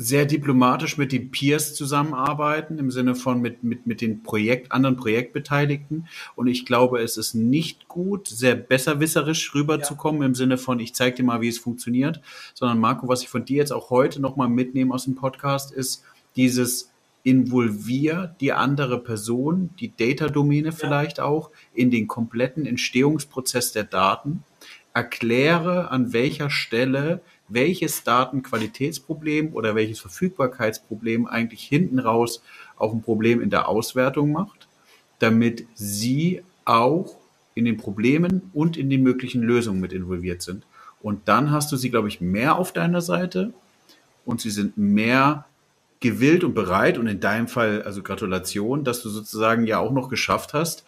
sehr 0.02 0.24
diplomatisch 0.24 0.96
mit 0.96 1.12
den 1.12 1.30
Peers 1.30 1.74
zusammenarbeiten, 1.74 2.78
im 2.78 2.90
Sinne 2.90 3.14
von 3.14 3.42
mit, 3.42 3.62
mit, 3.62 3.86
mit 3.86 4.00
den 4.00 4.22
Projekt, 4.22 4.72
anderen 4.72 4.96
Projektbeteiligten. 4.96 6.08
Und 6.36 6.46
ich 6.46 6.64
glaube, 6.64 7.02
es 7.02 7.18
ist 7.18 7.34
nicht 7.34 7.86
gut, 7.86 8.26
sehr 8.26 8.54
besserwisserisch 8.54 9.54
rüberzukommen, 9.54 10.22
ja. 10.22 10.28
im 10.28 10.34
Sinne 10.34 10.56
von, 10.56 10.80
ich 10.80 10.94
zeige 10.94 11.16
dir 11.16 11.24
mal, 11.24 11.42
wie 11.42 11.48
es 11.48 11.58
funktioniert, 11.58 12.22
sondern 12.54 12.78
Marco, 12.78 13.08
was 13.08 13.22
ich 13.22 13.28
von 13.28 13.44
dir 13.44 13.58
jetzt 13.58 13.74
auch 13.74 13.90
heute 13.90 14.22
nochmal 14.22 14.48
mitnehme 14.48 14.94
aus 14.94 15.04
dem 15.04 15.16
Podcast, 15.16 15.70
ist 15.70 16.02
dieses 16.34 16.90
involvier 17.22 18.34
die 18.40 18.54
andere 18.54 19.02
Person, 19.02 19.68
die 19.80 19.94
Data-Domäne 19.94 20.72
vielleicht 20.72 21.18
ja. 21.18 21.24
auch, 21.24 21.50
in 21.74 21.90
den 21.90 22.06
kompletten 22.06 22.64
Entstehungsprozess 22.64 23.72
der 23.72 23.84
Daten. 23.84 24.44
Erkläre, 24.94 25.90
an 25.90 26.14
welcher 26.14 26.48
Stelle 26.48 27.20
welches 27.50 28.04
Datenqualitätsproblem 28.04 29.54
oder 29.54 29.74
welches 29.74 30.00
Verfügbarkeitsproblem 30.00 31.26
eigentlich 31.26 31.62
hinten 31.62 31.98
raus 31.98 32.42
auch 32.76 32.92
ein 32.92 33.02
Problem 33.02 33.40
in 33.40 33.50
der 33.50 33.68
Auswertung 33.68 34.32
macht, 34.32 34.68
damit 35.18 35.66
Sie 35.74 36.42
auch 36.64 37.16
in 37.54 37.64
den 37.64 37.76
Problemen 37.76 38.50
und 38.54 38.76
in 38.76 38.88
den 38.88 39.02
möglichen 39.02 39.42
Lösungen 39.42 39.80
mit 39.80 39.92
involviert 39.92 40.42
sind. 40.42 40.64
Und 41.02 41.28
dann 41.28 41.50
hast 41.50 41.72
du 41.72 41.76
sie, 41.76 41.90
glaube 41.90 42.08
ich, 42.08 42.20
mehr 42.20 42.56
auf 42.56 42.72
deiner 42.72 43.00
Seite 43.00 43.52
und 44.24 44.40
sie 44.40 44.50
sind 44.50 44.76
mehr 44.76 45.46
gewillt 46.00 46.44
und 46.44 46.54
bereit 46.54 46.98
und 46.98 47.06
in 47.06 47.20
deinem 47.20 47.48
Fall, 47.48 47.82
also 47.82 48.02
Gratulation, 48.02 48.84
dass 48.84 49.02
du 49.02 49.08
sozusagen 49.08 49.66
ja 49.66 49.78
auch 49.78 49.92
noch 49.92 50.08
geschafft 50.08 50.54
hast, 50.54 50.84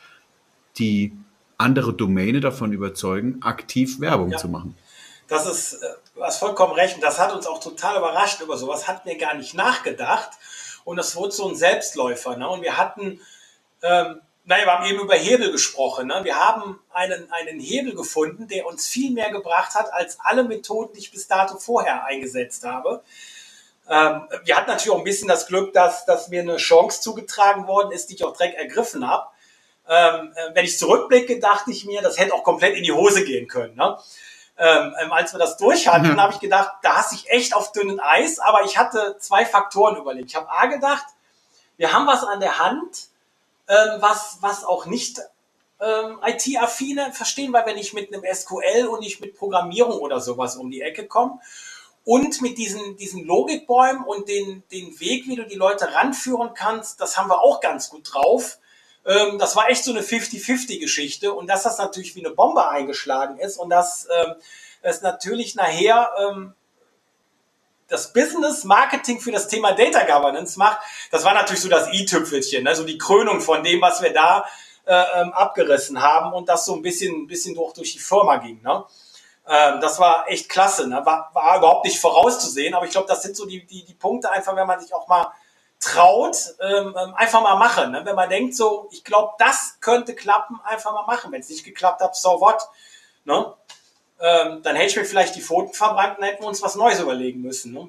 die 0.78 1.12
andere 1.58 1.92
Domäne 1.92 2.40
davon 2.40 2.72
überzeugen, 2.72 3.42
aktiv 3.42 4.00
Werbung 4.00 4.32
ja. 4.32 4.38
zu 4.38 4.48
machen. 4.48 4.74
Das 5.28 5.46
ist, 5.46 5.74
äh, 5.74 5.86
du 6.22 6.28
hast 6.28 6.38
vollkommen 6.38 6.72
recht. 6.72 6.94
Und 6.94 7.02
das 7.02 7.18
hat 7.18 7.32
uns 7.32 7.46
auch 7.46 7.60
total 7.60 7.98
überrascht 7.98 8.40
über 8.40 8.56
sowas. 8.56 8.86
Hatten 8.86 9.08
wir 9.08 9.18
gar 9.18 9.34
nicht 9.34 9.54
nachgedacht. 9.54 10.30
Und 10.84 10.96
das 10.96 11.16
wurde 11.16 11.32
so 11.32 11.48
ein 11.48 11.56
Selbstläufer. 11.56 12.36
Ne? 12.36 12.48
Und 12.48 12.62
wir 12.62 12.76
hatten, 12.76 13.20
ähm, 13.82 14.20
naja, 14.44 14.64
wir 14.64 14.72
haben 14.72 14.86
eben 14.86 15.00
über 15.00 15.14
Hebel 15.14 15.50
gesprochen. 15.50 16.08
Ne? 16.08 16.20
Wir 16.22 16.38
haben 16.38 16.80
einen, 16.92 17.30
einen 17.32 17.60
Hebel 17.60 17.94
gefunden, 17.94 18.48
der 18.48 18.66
uns 18.66 18.88
viel 18.88 19.12
mehr 19.12 19.30
gebracht 19.30 19.74
hat, 19.74 19.92
als 19.92 20.18
alle 20.20 20.44
Methoden, 20.44 20.92
die 20.94 21.00
ich 21.00 21.10
bis 21.10 21.26
dato 21.26 21.56
vorher 21.56 22.04
eingesetzt 22.04 22.64
habe. 22.64 23.02
Ähm, 23.88 24.22
wir 24.44 24.56
hatten 24.56 24.70
natürlich 24.70 24.90
auch 24.90 24.98
ein 24.98 25.04
bisschen 25.04 25.28
das 25.28 25.46
Glück, 25.46 25.72
dass, 25.72 26.06
dass 26.06 26.28
mir 26.28 26.40
eine 26.40 26.56
Chance 26.56 27.00
zugetragen 27.00 27.66
worden 27.66 27.90
ist, 27.90 28.10
die 28.10 28.14
ich 28.14 28.24
auch 28.24 28.36
direkt 28.36 28.56
ergriffen 28.56 29.08
habe. 29.08 29.26
Ähm, 29.88 30.32
äh, 30.36 30.54
wenn 30.54 30.64
ich 30.64 30.78
zurückblicke, 30.78 31.40
dachte 31.40 31.72
ich 31.72 31.84
mir, 31.84 32.00
das 32.00 32.18
hätte 32.18 32.32
auch 32.32 32.44
komplett 32.44 32.76
in 32.76 32.84
die 32.84 32.92
Hose 32.92 33.24
gehen 33.24 33.48
können. 33.48 33.74
Ne? 33.74 33.98
Ähm, 34.58 34.94
ähm 35.02 35.12
als 35.12 35.32
wir 35.32 35.38
das 35.38 35.56
durch 35.56 35.88
hatten, 35.88 36.12
mhm. 36.12 36.20
habe 36.20 36.32
ich 36.32 36.40
gedacht, 36.40 36.72
da 36.82 36.96
hast 36.96 37.12
ich 37.12 37.30
echt 37.30 37.54
auf 37.54 37.72
dünnen 37.72 38.00
Eis, 38.00 38.38
aber 38.38 38.64
ich 38.64 38.76
hatte 38.76 39.16
zwei 39.18 39.44
Faktoren 39.46 39.96
überlegt. 39.96 40.30
Ich 40.30 40.36
habe 40.36 40.50
A 40.50 40.66
gedacht, 40.66 41.06
wir 41.76 41.92
haben 41.92 42.06
was 42.06 42.24
an 42.24 42.40
der 42.40 42.58
Hand, 42.58 43.08
ähm, 43.68 43.96
was, 44.00 44.38
was 44.40 44.64
auch 44.64 44.86
nicht 44.86 45.20
ähm, 45.80 46.20
IT-affine 46.24 47.12
verstehen, 47.12 47.52
weil 47.52 47.66
wir 47.66 47.74
nicht 47.74 47.92
mit 47.92 48.12
einem 48.12 48.22
SQL 48.24 48.86
und 48.86 49.00
nicht 49.00 49.20
mit 49.20 49.36
Programmierung 49.36 49.98
oder 49.98 50.20
sowas 50.20 50.56
um 50.56 50.70
die 50.70 50.82
Ecke 50.82 51.06
kommen. 51.06 51.40
Und 52.04 52.40
mit 52.42 52.58
diesen, 52.58 52.96
diesen 52.96 53.24
Logikbäumen 53.24 54.04
und 54.04 54.28
den, 54.28 54.64
den 54.72 54.98
Weg, 54.98 55.26
wie 55.26 55.36
du 55.36 55.46
die 55.46 55.56
Leute 55.56 55.92
ranführen 55.94 56.52
kannst, 56.54 57.00
das 57.00 57.16
haben 57.16 57.28
wir 57.28 57.40
auch 57.40 57.60
ganz 57.60 57.90
gut 57.90 58.12
drauf. 58.12 58.58
Ähm, 59.04 59.38
das 59.38 59.56
war 59.56 59.68
echt 59.68 59.84
so 59.84 59.90
eine 59.90 60.02
50-50-Geschichte 60.02 61.32
und 61.32 61.48
dass 61.48 61.64
das 61.64 61.78
natürlich 61.78 62.14
wie 62.14 62.24
eine 62.24 62.34
Bombe 62.34 62.68
eingeschlagen 62.68 63.38
ist 63.38 63.58
und 63.58 63.70
dass 63.70 64.06
ähm, 64.16 64.34
es 64.82 65.02
natürlich 65.02 65.54
nachher 65.54 66.10
ähm, 66.18 66.54
das 67.88 68.12
Business 68.12 68.64
Marketing 68.64 69.20
für 69.20 69.32
das 69.32 69.48
Thema 69.48 69.72
Data 69.72 70.04
Governance 70.04 70.58
macht, 70.58 70.78
das 71.10 71.24
war 71.24 71.34
natürlich 71.34 71.60
so 71.60 71.68
das 71.68 71.92
i-Tüpfelchen, 71.92 72.64
ne? 72.64 72.74
so 72.74 72.84
die 72.84 72.96
Krönung 72.96 73.40
von 73.40 73.62
dem, 73.62 73.80
was 73.80 74.00
wir 74.00 74.12
da 74.12 74.46
äh, 74.86 75.20
ähm, 75.20 75.32
abgerissen 75.32 76.00
haben 76.00 76.32
und 76.32 76.48
das 76.48 76.64
so 76.64 76.74
ein 76.74 76.82
bisschen, 76.82 77.24
ein 77.24 77.26
bisschen 77.26 77.54
durch, 77.54 77.74
durch 77.74 77.92
die 77.92 77.98
Firma 77.98 78.36
ging. 78.36 78.62
Ne? 78.62 78.84
Ähm, 79.46 79.80
das 79.80 79.98
war 79.98 80.24
echt 80.28 80.48
klasse, 80.48 80.88
ne? 80.88 81.02
war, 81.04 81.30
war 81.34 81.58
überhaupt 81.58 81.84
nicht 81.84 82.00
vorauszusehen, 82.00 82.74
aber 82.74 82.86
ich 82.86 82.92
glaube, 82.92 83.08
das 83.08 83.22
sind 83.22 83.36
so 83.36 83.46
die, 83.46 83.66
die, 83.66 83.84
die 83.84 83.94
Punkte 83.94 84.30
einfach, 84.30 84.56
wenn 84.56 84.66
man 84.66 84.80
sich 84.80 84.94
auch 84.94 85.06
mal 85.08 85.26
traut, 85.82 86.36
ähm, 86.60 86.94
ähm, 86.96 87.14
einfach 87.14 87.42
mal 87.42 87.56
machen. 87.56 87.90
Ne? 87.90 88.02
Wenn 88.04 88.14
man 88.14 88.30
denkt 88.30 88.54
so, 88.54 88.88
ich 88.92 89.02
glaube, 89.02 89.32
das 89.38 89.78
könnte 89.80 90.14
klappen, 90.14 90.60
einfach 90.64 90.92
mal 90.92 91.04
machen. 91.06 91.32
Wenn 91.32 91.40
es 91.40 91.50
nicht 91.50 91.64
geklappt 91.64 92.00
hat, 92.00 92.16
so 92.16 92.40
what? 92.40 92.62
Ne? 93.24 93.52
Ähm, 94.20 94.62
dann 94.62 94.76
hätte 94.76 94.90
ich 94.90 94.96
mir 94.96 95.04
vielleicht 95.04 95.34
die 95.34 95.40
Pfoten 95.40 95.74
verbrannt 95.74 96.18
und 96.18 96.24
hätten 96.24 96.42
wir 96.42 96.48
uns 96.48 96.62
was 96.62 96.76
Neues 96.76 97.00
überlegen 97.00 97.42
müssen. 97.42 97.72
Ne? 97.72 97.88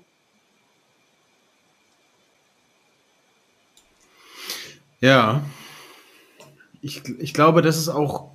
Ja, 5.00 5.44
ich, 6.82 7.08
ich 7.20 7.34
glaube, 7.34 7.62
das 7.62 7.78
ist 7.78 7.90
auch, 7.90 8.32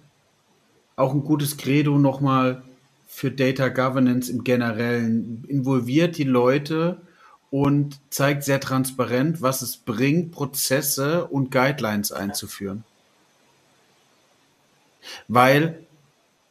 auch 0.95 1.13
ein 1.13 1.25
gutes 1.25 1.57
Credo 1.57 1.99
nochmal 1.99 2.63
für 3.09 3.33
Data 3.33 3.69
Governance 3.69 4.31
im 4.31 4.45
Generellen. 4.45 5.45
Involviert 5.49 6.17
die 6.17 6.25
Leute 6.25 7.01
und 7.51 7.99
zeigt 8.11 8.45
sehr 8.45 8.61
transparent, 8.61 9.41
was 9.41 9.63
es 9.63 9.77
bringt, 9.77 10.33
Prozesse 10.33 11.27
und 11.27 11.51
Guidelines 11.51 12.13
einzuführen. 12.13 12.85
Weil 15.29 15.87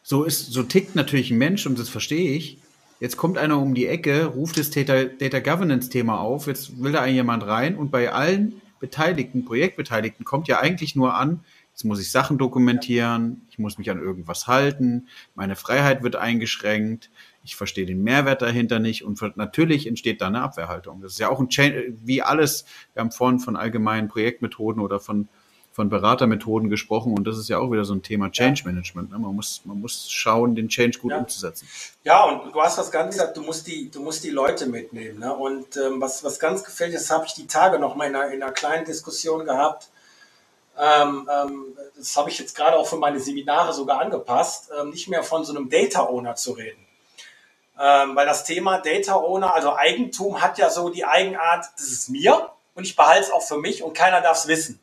so 0.01 0.23
ist, 0.23 0.51
so 0.51 0.63
tickt 0.63 0.95
natürlich 0.95 1.31
ein 1.31 1.38
Mensch 1.38 1.65
und 1.65 1.77
das 1.77 1.89
verstehe 1.89 2.31
ich. 2.31 2.57
Jetzt 2.99 3.17
kommt 3.17 3.38
einer 3.38 3.60
um 3.60 3.75
die 3.75 3.86
Ecke, 3.86 4.25
ruft 4.25 4.57
das 4.57 4.71
Data, 4.71 5.03
Data 5.03 5.39
Governance 5.39 5.89
Thema 5.89 6.19
auf, 6.19 6.47
jetzt 6.47 6.81
will 6.81 6.93
da 6.93 7.05
jemand 7.05 7.45
rein 7.45 7.75
und 7.75 7.91
bei 7.91 8.12
allen 8.12 8.62
Beteiligten, 8.79 9.45
Projektbeteiligten 9.45 10.25
kommt 10.25 10.47
ja 10.47 10.60
eigentlich 10.60 10.95
nur 10.95 11.13
an, 11.15 11.41
jetzt 11.73 11.83
muss 11.83 11.99
ich 11.99 12.10
Sachen 12.10 12.39
dokumentieren, 12.39 13.45
ich 13.51 13.60
muss 13.60 13.77
mich 13.77 13.91
an 13.91 14.01
irgendwas 14.01 14.47
halten, 14.47 15.07
meine 15.36 15.55
Freiheit 15.55 16.01
wird 16.01 16.15
eingeschränkt, 16.15 17.12
ich 17.47 17.55
verstehe 17.55 17.86
den 17.86 18.03
Mehrwert 18.03 18.41
dahinter 18.41 18.79
nicht 18.79 19.05
und 19.05 19.21
natürlich 19.38 19.88
entsteht 19.88 20.19
da 20.19 20.27
eine 20.27 20.41
Abwehrhaltung. 20.41 21.01
Das 21.01 21.13
ist 21.13 21.19
ja 21.19 21.29
auch 21.29 21.39
ein 21.39 21.47
Change, 21.47 21.93
wie 22.03 22.21
alles, 22.21 22.65
wir 22.93 22.99
haben 22.99 23.12
vorhin 23.12 23.39
von 23.39 23.55
allgemeinen 23.55 24.10
Projektmethoden 24.10 24.81
oder 24.83 24.99
von, 24.99 25.29
von 25.71 25.88
Beratermethoden 25.88 26.69
gesprochen 26.69 27.13
und 27.13 27.25
das 27.25 27.38
ist 27.38 27.47
ja 27.47 27.60
auch 27.60 27.71
wieder 27.71 27.86
so 27.86 27.93
ein 27.93 28.03
Thema 28.03 28.29
Change 28.31 28.63
Management. 28.65 29.12
Ne? 29.12 29.19
Man, 29.19 29.33
muss, 29.33 29.62
man 29.63 29.79
muss 29.79 30.12
schauen, 30.12 30.55
den 30.55 30.67
Change 30.67 30.99
gut 30.99 31.12
ja. 31.12 31.19
umzusetzen. 31.19 31.69
Ja, 32.03 32.25
und 32.25 32.53
du 32.53 32.62
hast 32.62 32.77
was 32.79 32.91
ganz 32.91 33.15
gesagt, 33.15 33.38
du 33.38 33.41
musst 33.41 33.65
die, 33.65 33.89
du 33.89 34.01
musst 34.01 34.25
die 34.25 34.31
Leute 34.31 34.65
mitnehmen. 34.65 35.19
Ne? 35.19 35.33
Und 35.33 35.77
ähm, 35.77 36.01
was, 36.01 36.25
was 36.25 36.39
ganz 36.39 36.65
gefällt, 36.65 36.93
das 36.93 37.10
habe 37.10 37.27
ich 37.27 37.33
die 37.33 37.47
Tage 37.47 37.79
noch 37.79 37.95
mal 37.95 38.10
in 38.10 38.15
einer, 38.15 38.33
in 38.33 38.43
einer 38.43 38.51
kleinen 38.51 38.83
Diskussion 38.83 39.45
gehabt. 39.45 39.88
Ähm, 40.77 41.29
ähm, 41.33 41.77
das 41.95 42.17
habe 42.17 42.29
ich 42.29 42.39
jetzt 42.39 42.57
gerade 42.57 42.75
auch 42.75 42.88
für 42.88 42.97
meine 42.97 43.21
Seminare 43.21 43.71
sogar 43.71 44.01
angepasst, 44.01 44.69
ähm, 44.77 44.89
nicht 44.89 45.07
mehr 45.07 45.23
von 45.23 45.45
so 45.45 45.55
einem 45.55 45.69
Data 45.69 46.03
Owner 46.03 46.36
zu 46.36 46.51
reden. 46.51 46.87
Ähm, 47.79 48.15
weil 48.15 48.25
das 48.25 48.43
Thema 48.43 48.79
Data 48.79 49.15
Owner, 49.15 49.53
also 49.53 49.75
Eigentum, 49.75 50.41
hat 50.41 50.57
ja 50.57 50.69
so 50.69 50.89
die 50.89 51.05
Eigenart, 51.05 51.65
das 51.77 51.87
ist 51.87 52.09
mir 52.09 52.49
und 52.73 52.85
ich 52.85 52.95
behalte 52.95 53.25
es 53.25 53.31
auch 53.31 53.43
für 53.43 53.57
mich 53.57 53.83
und 53.83 53.93
keiner 53.93 54.21
darf 54.21 54.37
es 54.37 54.47
wissen. 54.47 54.79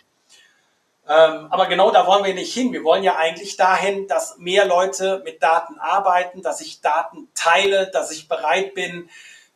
Ähm, 1.08 1.48
aber 1.50 1.66
genau 1.66 1.90
da 1.90 2.06
wollen 2.06 2.24
wir 2.24 2.34
nicht 2.34 2.54
hin. 2.54 2.72
Wir 2.72 2.84
wollen 2.84 3.02
ja 3.02 3.16
eigentlich 3.16 3.56
dahin, 3.56 4.06
dass 4.06 4.38
mehr 4.38 4.64
Leute 4.64 5.22
mit 5.24 5.42
Daten 5.42 5.78
arbeiten, 5.78 6.40
dass 6.40 6.60
ich 6.60 6.80
Daten 6.80 7.28
teile, 7.34 7.90
dass 7.90 8.10
ich 8.10 8.28
bereit 8.28 8.74
bin, 8.74 9.10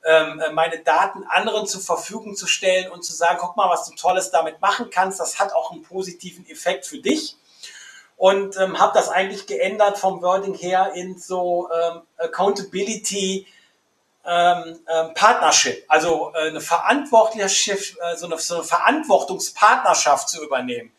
ähm, 0.04 0.42
meine 0.52 0.80
Daten 0.80 1.24
anderen 1.24 1.66
zur 1.66 1.80
Verfügung 1.80 2.34
zu 2.34 2.46
stellen 2.46 2.90
und 2.90 3.02
zu 3.02 3.12
sagen, 3.12 3.38
guck 3.40 3.56
mal, 3.56 3.70
was 3.70 3.88
du 3.88 3.94
Tolles 3.94 4.30
damit 4.30 4.60
machen 4.60 4.90
kannst. 4.90 5.20
Das 5.20 5.38
hat 5.38 5.54
auch 5.54 5.70
einen 5.70 5.82
positiven 5.82 6.48
Effekt 6.48 6.86
für 6.86 6.98
dich 6.98 7.36
und 8.18 8.58
ähm, 8.58 8.78
habe 8.80 8.92
das 8.94 9.08
eigentlich 9.08 9.46
geändert 9.46 9.96
vom 9.96 10.20
Wording 10.20 10.54
her 10.54 10.90
in 10.94 11.16
so 11.16 11.70
ähm, 11.72 12.02
Accountability 12.18 13.46
ähm, 14.26 14.80
ähm, 14.92 15.14
Partnership, 15.14 15.84
also 15.88 16.32
äh, 16.34 16.48
eine 16.48 16.60
Verantwortlichkeit, 16.60 17.78
äh, 17.78 18.16
so, 18.16 18.26
eine, 18.26 18.36
so 18.38 18.56
eine 18.56 18.64
Verantwortungspartnerschaft 18.64 20.28
zu 20.28 20.44
übernehmen. 20.44 20.92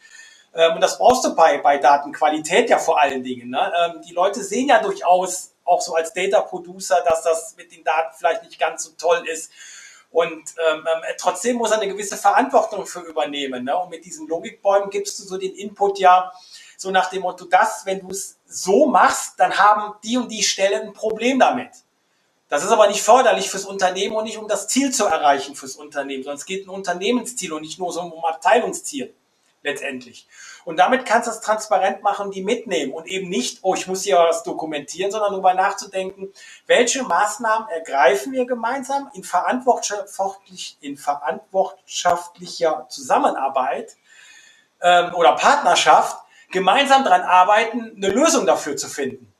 Ähm, 0.55 0.75
und 0.75 0.81
das 0.81 0.97
brauchst 0.97 1.25
du 1.25 1.35
bei, 1.35 1.57
bei 1.57 1.77
Datenqualität 1.77 2.69
ja 2.69 2.79
vor 2.79 3.01
allen 3.01 3.21
Dingen. 3.21 3.49
Ne? 3.49 3.71
Ähm, 3.77 4.01
die 4.01 4.13
Leute 4.13 4.41
sehen 4.41 4.69
ja 4.69 4.81
durchaus 4.81 5.51
auch 5.65 5.81
so 5.81 5.95
als 5.95 6.13
Data 6.13 6.39
Producer, 6.41 7.03
dass 7.05 7.21
das 7.21 7.55
mit 7.57 7.71
den 7.71 7.83
Daten 7.83 8.15
vielleicht 8.17 8.43
nicht 8.43 8.57
ganz 8.57 8.85
so 8.85 8.91
toll 8.97 9.27
ist. 9.27 9.51
Und 10.09 10.55
ähm, 10.71 10.87
ähm 10.87 11.15
trotzdem 11.17 11.57
muss 11.57 11.71
er 11.71 11.81
eine 11.81 11.91
gewisse 11.91 12.17
Verantwortung 12.17 12.87
für 12.87 13.01
übernehmen. 13.01 13.65
Ne? 13.65 13.77
Und 13.77 13.89
mit 13.89 14.05
diesen 14.05 14.27
Logikbäumen 14.27 14.89
gibst 14.89 15.19
du 15.19 15.23
so 15.23 15.37
den 15.37 15.53
Input 15.53 15.99
ja, 15.99 16.31
so 16.79 16.91
nach 16.91 17.09
dem 17.09 17.23
Motto, 17.23 17.43
das, 17.43 17.85
wenn 17.85 17.99
du 17.99 18.07
es 18.07 18.37
so 18.47 18.85
machst, 18.85 19.33
dann 19.37 19.57
haben 19.57 19.95
die 20.01 20.17
und 20.17 20.31
die 20.31 20.43
Stellen 20.43 20.87
ein 20.87 20.93
Problem 20.93 21.37
damit. 21.37 21.71
Das 22.47 22.63
ist 22.63 22.71
aber 22.71 22.87
nicht 22.87 23.01
förderlich 23.01 23.49
fürs 23.49 23.65
Unternehmen 23.65 24.15
und 24.15 24.23
nicht 24.23 24.37
um 24.37 24.47
das 24.47 24.69
Ziel 24.69 24.91
zu 24.91 25.05
erreichen 25.05 25.55
fürs 25.55 25.75
Unternehmen, 25.75 26.23
sondern 26.23 26.37
es 26.37 26.45
geht 26.45 26.69
um 26.69 26.75
Unternehmensziel 26.75 27.51
und 27.51 27.63
nicht 27.63 27.79
nur 27.79 27.91
so 27.91 27.99
um 27.99 28.23
Abteilungsziel 28.23 29.13
letztendlich. 29.61 30.25
Und 30.63 30.77
damit 30.77 31.05
kannst 31.05 31.27
du 31.27 31.31
es 31.31 31.41
transparent 31.41 32.01
machen, 32.01 32.31
die 32.31 32.41
mitnehmen 32.41 32.93
und 32.93 33.07
eben 33.07 33.27
nicht, 33.27 33.59
oh, 33.61 33.75
ich 33.75 33.85
muss 33.87 34.03
hier 34.03 34.15
was 34.15 34.43
dokumentieren, 34.43 35.11
sondern 35.11 35.31
darüber 35.31 35.53
nachzudenken, 35.53 36.31
welche 36.65 37.03
Maßnahmen 37.03 37.67
ergreifen 37.67 38.31
wir 38.31 38.45
gemeinsam 38.45 39.11
in, 39.13 39.25
verantwortlich, 39.25 40.77
in 40.79 40.95
verantwortlicher 40.95 42.85
Zusammenarbeit 42.87 43.97
ähm, 44.81 45.13
oder 45.13 45.33
Partnerschaft, 45.33 46.17
gemeinsam 46.51 47.03
daran 47.03 47.21
arbeiten, 47.21 47.93
eine 47.95 48.09
Lösung 48.09 48.45
dafür 48.45 48.75
zu 48.75 48.87
finden. 48.87 49.31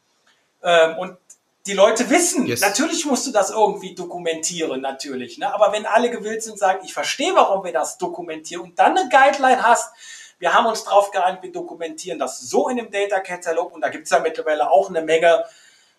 Ähm, 0.63 0.97
und 0.97 1.17
die 1.65 1.73
Leute 1.73 2.09
wissen, 2.09 2.47
yes. 2.47 2.61
natürlich 2.61 3.05
musst 3.05 3.27
du 3.27 3.31
das 3.31 3.51
irgendwie 3.51 3.93
dokumentieren, 3.93 4.81
natürlich. 4.81 5.37
Ne? 5.37 5.53
Aber 5.53 5.71
wenn 5.71 5.85
alle 5.85 6.09
gewillt 6.09 6.41
sind, 6.41 6.57
sagen, 6.57 6.79
ich 6.83 6.93
verstehe, 6.93 7.35
warum 7.35 7.63
wir 7.63 7.73
das 7.73 7.97
dokumentieren 7.97 8.63
und 8.63 8.79
dann 8.79 8.97
eine 8.97 9.09
Guideline 9.09 9.61
hast, 9.61 9.93
wir 10.39 10.53
haben 10.53 10.67
uns 10.67 10.85
darauf 10.85 11.11
geeinigt, 11.11 11.43
wir 11.43 11.51
dokumentieren 11.51 12.17
das 12.17 12.39
so 12.39 12.69
in 12.69 12.77
dem 12.77 12.89
Data 12.89 13.19
Catalog 13.19 13.73
und 13.73 13.81
da 13.81 13.89
gibt 13.89 14.05
es 14.05 14.11
ja 14.11 14.19
mittlerweile 14.19 14.71
auch 14.71 14.89
eine 14.89 15.01
Menge 15.01 15.43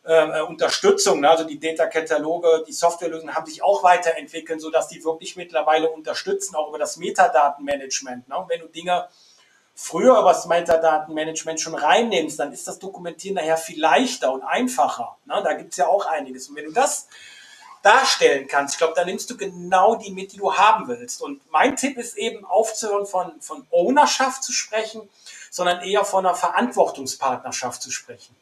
äh, 0.02 0.40
Unterstützung. 0.40 1.20
Ne? 1.20 1.28
Also 1.28 1.44
die 1.44 1.60
Data 1.60 1.86
Kataloge, 1.86 2.64
die 2.66 2.72
Softwarelösungen 2.72 3.34
haben 3.34 3.46
sich 3.46 3.62
auch 3.62 3.82
weiterentwickelt, 3.82 4.60
sodass 4.60 4.88
die 4.88 5.04
wirklich 5.04 5.36
mittlerweile 5.36 5.90
unterstützen, 5.90 6.56
auch 6.56 6.68
über 6.68 6.78
das 6.78 6.96
Metadatenmanagement. 6.96 8.28
Ne? 8.28 8.44
wenn 8.48 8.60
du 8.60 8.66
Dinge 8.66 9.08
früher 9.74 10.18
über 10.18 10.32
das 10.32 10.46
Metadatenmanagement 10.46 11.60
schon 11.60 11.74
reinnimmst, 11.74 12.38
dann 12.38 12.52
ist 12.52 12.68
das 12.68 12.78
Dokumentieren 12.78 13.36
nachher 13.36 13.56
viel 13.56 13.80
leichter 13.80 14.32
und 14.32 14.42
einfacher. 14.42 15.16
Ne? 15.24 15.40
Da 15.42 15.54
gibt 15.54 15.72
es 15.72 15.78
ja 15.78 15.86
auch 15.86 16.06
einiges. 16.06 16.48
Und 16.48 16.56
wenn 16.56 16.66
du 16.66 16.72
das 16.72 17.08
darstellen 17.82 18.46
kannst, 18.46 18.74
ich 18.74 18.78
glaube, 18.78 18.92
da 18.94 19.04
nimmst 19.04 19.30
du 19.30 19.36
genau 19.36 19.96
die 19.96 20.10
mit, 20.10 20.32
die 20.32 20.36
du 20.36 20.54
haben 20.54 20.86
willst. 20.88 21.22
Und 21.22 21.40
mein 21.50 21.76
Tipp 21.76 21.96
ist 21.96 22.16
eben 22.18 22.44
aufzuhören, 22.44 23.06
von, 23.06 23.40
von 23.40 23.66
Ownerschaft 23.70 24.44
zu 24.44 24.52
sprechen, 24.52 25.08
sondern 25.50 25.80
eher 25.82 26.04
von 26.04 26.26
einer 26.26 26.34
Verantwortungspartnerschaft 26.34 27.82
zu 27.82 27.90
sprechen. 27.90 28.36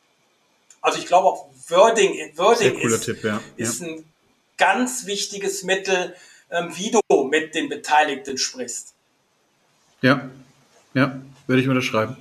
Also 0.81 0.99
ich 0.99 1.07
glaube 1.07 1.29
auch 1.29 1.49
Wording, 1.69 2.37
Wording 2.37 2.79
ist, 2.79 3.05
Tipp, 3.05 3.25
ja. 3.25 3.41
ist 3.57 3.81
ein 3.83 4.05
ganz 4.57 5.07
wichtiges 5.07 5.63
Mittel, 5.63 6.15
ähm, 6.51 6.77
wie 6.77 6.91
du 6.91 7.01
mit 7.25 7.55
den 7.55 7.69
Beteiligten 7.69 8.39
sprichst. 8.39 8.95
Ja, 10.01 10.31
ja, 10.99 11.21
würde 11.47 11.63
ich 11.63 11.69
unterschreiben. 11.69 12.17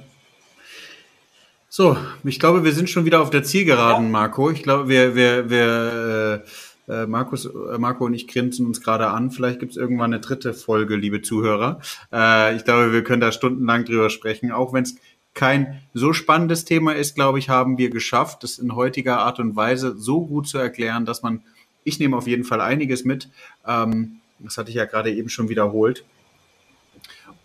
So, 1.67 1.97
ich 2.23 2.39
glaube, 2.39 2.63
wir 2.63 2.73
sind 2.73 2.89
schon 2.89 3.05
wieder 3.05 3.21
auf 3.21 3.31
der 3.31 3.43
Zielgeraden, 3.43 4.05
ja. 4.05 4.11
Marco. 4.11 4.51
Ich 4.51 4.63
glaube, 4.63 4.87
wir, 4.87 5.15
wir, 5.15 5.49
wir 5.49 6.43
äh, 6.87 6.93
äh 6.93 7.07
Markus, 7.07 7.45
äh, 7.45 7.77
Marco 7.77 8.05
und 8.05 8.13
ich 8.13 8.27
grinsen 8.27 8.67
uns 8.67 8.81
gerade 8.81 9.07
an. 9.07 9.31
Vielleicht 9.31 9.59
gibt 9.59 9.71
es 9.71 9.77
irgendwann 9.77 10.13
eine 10.13 10.21
dritte 10.21 10.53
Folge, 10.53 10.95
liebe 10.95 11.23
Zuhörer. 11.23 11.81
Äh, 12.13 12.55
ich 12.55 12.65
glaube, 12.65 12.93
wir 12.93 13.03
können 13.03 13.21
da 13.21 13.31
stundenlang 13.31 13.83
drüber 13.83 14.09
sprechen, 14.11 14.51
auch 14.51 14.73
wenn 14.73 14.83
es 14.83 14.95
kein 15.33 15.81
so 15.93 16.13
spannendes 16.13 16.65
Thema 16.65 16.93
ist, 16.93 17.15
glaube 17.15 17.39
ich, 17.39 17.49
haben 17.49 17.77
wir 17.77 17.89
geschafft, 17.89 18.43
das 18.43 18.59
in 18.59 18.75
heutiger 18.75 19.19
Art 19.19 19.39
und 19.39 19.55
Weise 19.55 19.95
so 19.97 20.25
gut 20.25 20.47
zu 20.47 20.57
erklären, 20.57 21.05
dass 21.05 21.21
man, 21.21 21.41
ich 21.83 21.99
nehme 21.99 22.15
auf 22.15 22.27
jeden 22.27 22.43
Fall 22.43 22.61
einiges 22.61 23.05
mit, 23.05 23.29
ähm, 23.67 24.19
das 24.39 24.57
hatte 24.57 24.69
ich 24.69 24.75
ja 24.75 24.85
gerade 24.85 25.11
eben 25.11 25.29
schon 25.29 25.49
wiederholt, 25.49 26.05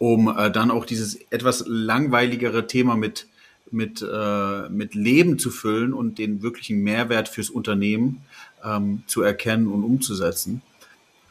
um 0.03 0.37
äh, 0.37 0.51
dann 0.51 0.73
auch 0.73 0.85
dieses 0.85 1.15
etwas 1.31 1.63
langweiligere 1.69 2.67
Thema 2.67 2.97
mit, 2.97 3.29
mit, 3.71 4.03
äh, 4.03 4.69
mit 4.69 4.97
Leben 4.97 5.39
zu 5.39 5.53
füllen 5.53 5.95
und 5.95 6.19
den 6.19 6.43
wirklichen 6.43 6.83
Mehrwert 6.83 7.29
fürs 7.29 7.51
Unternehmen 7.51 8.21
ähm, 8.65 9.05
zu 9.07 9.23
erkennen 9.23 9.69
und 9.69 9.85
umzusetzen. 9.85 10.61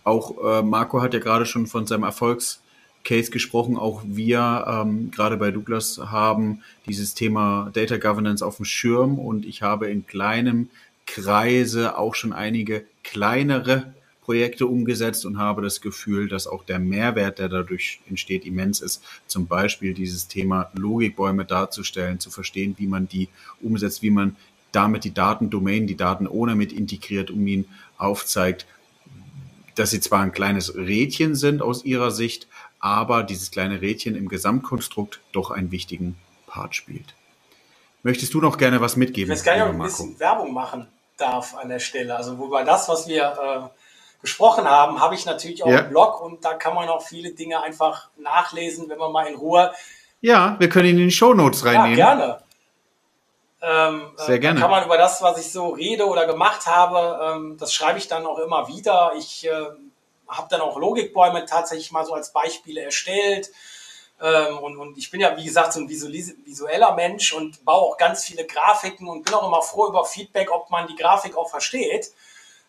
Auch 0.06 0.38
äh, 0.42 0.64
Marco 0.64 1.02
hat 1.02 1.14
ja 1.14 1.20
gerade 1.20 1.46
schon 1.46 1.68
von 1.68 1.86
seinem 1.86 2.04
Erfolgs- 2.04 2.62
Case 3.04 3.32
gesprochen. 3.32 3.78
Auch 3.78 4.04
wir, 4.06 4.64
ähm, 4.68 5.10
gerade 5.10 5.36
bei 5.36 5.50
Douglas, 5.50 5.98
haben 5.98 6.62
dieses 6.86 7.16
Thema 7.16 7.72
Data 7.74 7.98
Governance 7.98 8.46
auf 8.46 8.58
dem 8.58 8.66
Schirm 8.66 9.18
und 9.18 9.44
ich 9.44 9.64
habe 9.64 9.90
in 9.90 10.06
kleinem 10.06 10.70
Kreise 11.08 11.98
auch 11.98 12.14
schon 12.14 12.32
einige 12.32 12.86
kleinere 13.04 13.92
Projekte 14.32 14.66
umgesetzt 14.66 15.26
und 15.26 15.40
habe 15.40 15.62
das 15.62 15.82
Gefühl, 15.82 16.30
dass 16.30 16.48
auch 16.48 16.64
der 16.64 16.80
Mehrwert, 16.80 17.40
der 17.40 17.50
dadurch 17.50 18.00
entsteht, 18.08 18.46
immens 18.46 18.80
ist. 18.80 19.04
Zum 19.28 19.46
Beispiel 19.46 19.94
dieses 19.94 20.30
Thema 20.30 20.72
Logikbäume 20.74 21.44
darzustellen, 21.44 22.22
zu 22.22 22.32
verstehen, 22.32 22.76
wie 22.78 22.88
man 22.88 23.10
die 23.10 23.28
umsetzt, 23.62 24.02
wie 24.04 24.10
man 24.10 24.38
damit 24.72 25.04
die 25.04 25.14
Datendomain, 25.14 25.86
die 25.86 25.98
Daten 25.98 26.28
ohne 26.28 26.56
mit 26.56 26.72
integriert, 26.72 27.30
um 27.30 27.46
ihn 27.46 27.66
aufzeigt, 27.98 28.68
dass 29.76 29.92
sie 29.92 30.00
zwar 30.00 30.22
ein 30.22 30.32
kleines 30.32 30.76
Rädchen 30.76 31.36
sind 31.36 31.62
aus 31.62 31.84
ihrer 31.84 32.12
Sicht, 32.12 32.48
aber 32.80 33.24
dieses 33.24 33.52
kleine 33.52 33.82
Rädchen 33.82 34.16
im 34.16 34.30
Gesamtkonstrukt 34.30 35.20
doch 35.34 35.52
einen 35.52 35.72
wichtigen 35.72 36.16
Part 36.48 36.74
spielt. 36.74 37.16
Möchtest 38.02 38.34
du 38.34 38.40
noch 38.40 38.58
gerne 38.58 38.80
was 38.80 38.96
mitgeben? 38.96 39.34
Ich 39.34 39.40
weiß 39.40 39.44
gar 39.44 39.56
nicht, 39.56 39.64
ob 39.64 39.74
ich 39.74 39.76
ein 39.76 39.84
bisschen 39.84 40.20
Werbung 40.22 40.54
machen 40.54 40.88
darf 41.18 41.54
an 41.54 41.68
der 41.68 41.80
Stelle. 41.80 42.16
Also 42.16 42.38
wobei 42.38 42.64
das, 42.64 42.88
was 42.88 43.10
wir 43.10 43.72
äh, 44.22 44.24
besprochen 44.24 44.66
haben, 44.66 45.00
habe 45.00 45.16
ich 45.16 45.26
natürlich 45.26 45.64
auch 45.64 45.70
ja. 45.70 45.80
im 45.80 45.90
Blog 45.90 46.22
und 46.22 46.46
da 46.46 46.54
kann 46.54 46.76
man 46.76 46.90
auch 46.90 47.02
viele 47.02 47.32
Dinge 47.32 47.62
einfach 47.62 48.10
nachlesen, 48.18 48.90
wenn 48.90 48.98
man 48.98 49.12
mal 49.12 49.28
in 49.28 49.36
Ruhe. 49.36 49.74
Ja, 50.22 50.56
wir 50.60 50.70
können 50.70 50.90
ihn 50.90 51.00
in 51.00 51.06
die 51.06 51.12
Show 51.12 51.34
Notes 51.34 51.66
reinnehmen. 51.66 51.98
Ja, 51.98 52.16
gerne. 52.16 52.44
Ähm, 53.64 54.12
Sehr 54.16 54.40
gerne. 54.40 54.60
kann 54.60 54.72
man 54.72 54.84
über 54.84 54.98
das, 54.98 55.22
was 55.22 55.38
ich 55.38 55.52
so 55.52 55.70
rede 55.70 56.08
oder 56.08 56.26
gemacht 56.26 56.66
habe, 56.66 57.36
ähm, 57.36 57.58
das 57.60 57.74
schreibe 57.74 58.00
ich 58.00 58.08
dann 58.08 58.26
auch 58.26 58.40
immer 58.40 58.68
wieder. 58.68 59.14
Ich 59.18 59.46
äh, 59.48 59.52
habe 60.28 60.48
dann 60.50 60.62
auch 60.62 60.78
Logikbäume 60.78 61.46
tatsächlich 61.46 61.92
mal 61.92 62.06
so 62.06 62.14
als 62.14 62.34
Beispiele 62.34 62.82
erstellt. 62.82 63.52
Ähm, 64.22 64.58
und, 64.60 64.78
und 64.78 64.98
ich 64.98 65.12
bin 65.12 65.20
ja, 65.20 65.36
wie 65.38 65.44
gesagt, 65.44 65.74
so 65.74 65.80
ein 65.80 65.90
visueller 65.90 66.96
Mensch 66.96 67.34
und 67.34 67.64
baue 67.66 67.82
auch 67.82 67.98
ganz 67.98 68.24
viele 68.24 68.46
Grafiken 68.46 69.08
und 69.08 69.24
bin 69.26 69.34
auch 69.34 69.48
immer 69.48 69.62
froh 69.62 69.88
über 69.88 70.06
Feedback, 70.06 70.52
ob 70.52 70.70
man 70.70 70.88
die 70.88 70.96
Grafik 70.96 71.36
auch 71.38 71.50
versteht. 71.50 72.12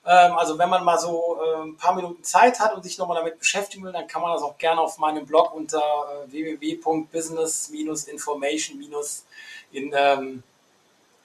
Ähm, 0.05 0.33
also 0.33 0.59
wenn 0.59 0.69
man 0.69 0.85
mal 0.85 0.99
so 0.99 1.39
ein 1.65 1.77
paar 1.77 1.95
Minuten 1.95 2.25
Zeit 2.25 2.59
hat 2.61 2.75
und 2.75 2.83
sich 2.83 2.99
nochmal 2.99 3.19
damit 3.19 3.39
beschäftigen 3.39 3.85
will, 3.85 3.93
dann 3.93 4.09
kann 4.09 4.23
man 4.23 4.33
das 4.33 4.43
auch 4.43 4.59
gerne 4.59 4.81
auf 4.81 4.99
meinem 4.99 5.27
Blog 5.27 5.55
unter 5.55 5.79
äh, 5.79 6.33
www.business-information- 6.33 8.81
in 9.73 9.93
ähm, 9.97 10.43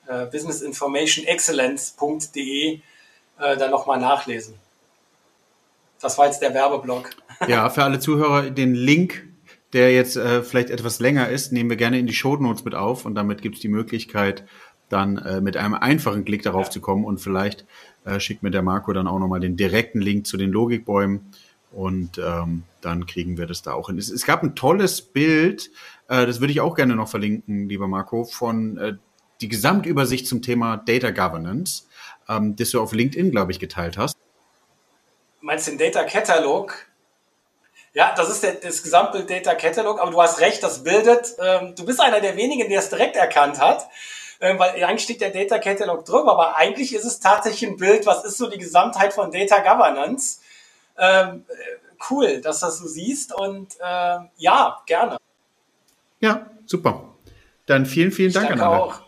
äh, 0.07 0.25
businessinformationexcellence.de 0.25 2.79
äh, 3.39 3.57
dann 3.57 3.71
nochmal 3.71 3.99
nachlesen. 3.99 4.55
Das 5.99 6.17
war 6.17 6.25
jetzt 6.25 6.41
der 6.41 6.53
Werbeblock. 6.53 7.11
Ja, 7.47 7.69
für 7.69 7.83
alle 7.83 7.99
Zuhörer 7.99 8.49
den 8.49 8.73
Link, 8.73 9.27
der 9.71 9.93
jetzt 9.93 10.17
äh, 10.17 10.41
vielleicht 10.41 10.71
etwas 10.71 10.99
länger 10.99 11.29
ist, 11.29 11.51
nehmen 11.51 11.69
wir 11.69 11.77
gerne 11.77 11.99
in 11.99 12.07
die 12.07 12.15
Show 12.15 12.35
Notes 12.35 12.65
mit 12.65 12.73
auf 12.73 13.05
und 13.05 13.13
damit 13.13 13.43
gibt 13.43 13.57
es 13.57 13.61
die 13.61 13.67
Möglichkeit, 13.67 14.43
dann 14.89 15.19
äh, 15.19 15.39
mit 15.39 15.55
einem 15.55 15.75
einfachen 15.75 16.25
Klick 16.25 16.41
darauf 16.41 16.65
ja. 16.65 16.71
zu 16.71 16.81
kommen 16.81 17.05
und 17.05 17.19
vielleicht 17.19 17.67
äh, 18.07 18.19
schickt 18.19 18.43
mir 18.43 18.51
der 18.51 18.63
Marco 18.63 18.91
dann 18.93 19.07
auch 19.07 19.19
nochmal 19.19 19.39
den 19.39 19.57
direkten 19.57 20.01
Link 20.01 20.25
zu 20.25 20.37
den 20.37 20.51
Logikbäumen 20.51 21.31
und 21.71 22.17
ähm, 22.17 22.63
dann 22.81 23.05
kriegen 23.05 23.37
wir 23.37 23.45
das 23.45 23.61
da 23.61 23.73
auch 23.73 23.87
hin. 23.87 23.97
Es, 23.97 24.09
es 24.09 24.25
gab 24.25 24.41
ein 24.41 24.55
tolles 24.55 25.01
Bild, 25.01 25.69
äh, 26.07 26.25
das 26.25 26.39
würde 26.39 26.51
ich 26.51 26.61
auch 26.61 26.75
gerne 26.75 26.95
noch 26.95 27.09
verlinken, 27.09 27.69
lieber 27.69 27.87
Marco, 27.87 28.23
von 28.23 28.77
äh, 28.77 28.93
die 29.41 29.49
Gesamtübersicht 29.49 30.25
zum 30.25 30.41
Thema 30.41 30.77
Data 30.77 31.11
Governance, 31.11 31.83
ähm, 32.27 32.55
das 32.55 32.71
du 32.71 32.81
auf 32.81 32.93
LinkedIn, 32.93 33.29
glaube 33.31 33.51
ich, 33.51 33.59
geteilt 33.59 33.97
hast 33.97 34.17
meinst 35.47 35.67
den 35.67 35.77
Data 35.77 36.03
Catalog? 36.03 36.75
Ja, 37.93 38.13
das 38.15 38.29
ist 38.29 38.43
der, 38.43 38.53
das 38.53 38.83
Gesamtbild 38.83 39.29
Data 39.29 39.55
Catalog, 39.55 39.99
aber 39.99 40.11
du 40.11 40.21
hast 40.21 40.39
recht, 40.39 40.61
das 40.61 40.83
bildet, 40.83 41.35
ähm, 41.39 41.73
du 41.75 41.85
bist 41.85 41.99
einer 41.99 42.19
der 42.19 42.35
wenigen, 42.35 42.69
der 42.69 42.79
es 42.79 42.89
direkt 42.89 43.15
erkannt 43.15 43.59
hat, 43.59 43.87
ähm, 44.39 44.59
weil 44.59 44.83
eigentlich 44.83 45.03
steht 45.03 45.21
der 45.21 45.31
Data 45.31 45.57
Catalog 45.59 46.05
drüber, 46.05 46.33
aber 46.33 46.55
eigentlich 46.57 46.93
ist 46.93 47.05
es 47.05 47.19
tatsächlich 47.19 47.69
ein 47.69 47.77
Bild, 47.77 48.05
was 48.05 48.23
ist 48.23 48.37
so 48.37 48.49
die 48.49 48.57
Gesamtheit 48.57 49.13
von 49.13 49.31
Data 49.31 49.59
Governance. 49.59 50.41
Ähm, 50.97 51.45
äh, 51.47 51.53
cool, 52.09 52.41
dass 52.41 52.59
das 52.59 52.77
so 52.77 52.87
siehst 52.87 53.33
und 53.33 53.75
ähm, 53.83 54.29
ja, 54.37 54.81
gerne. 54.85 55.17
Ja, 56.19 56.47
super. 56.65 57.03
Dann 57.65 57.85
vielen, 57.85 58.11
vielen 58.11 58.33
Dank 58.33 58.51
an 58.51 58.61
alle. 58.61 58.83
auch. 58.83 59.06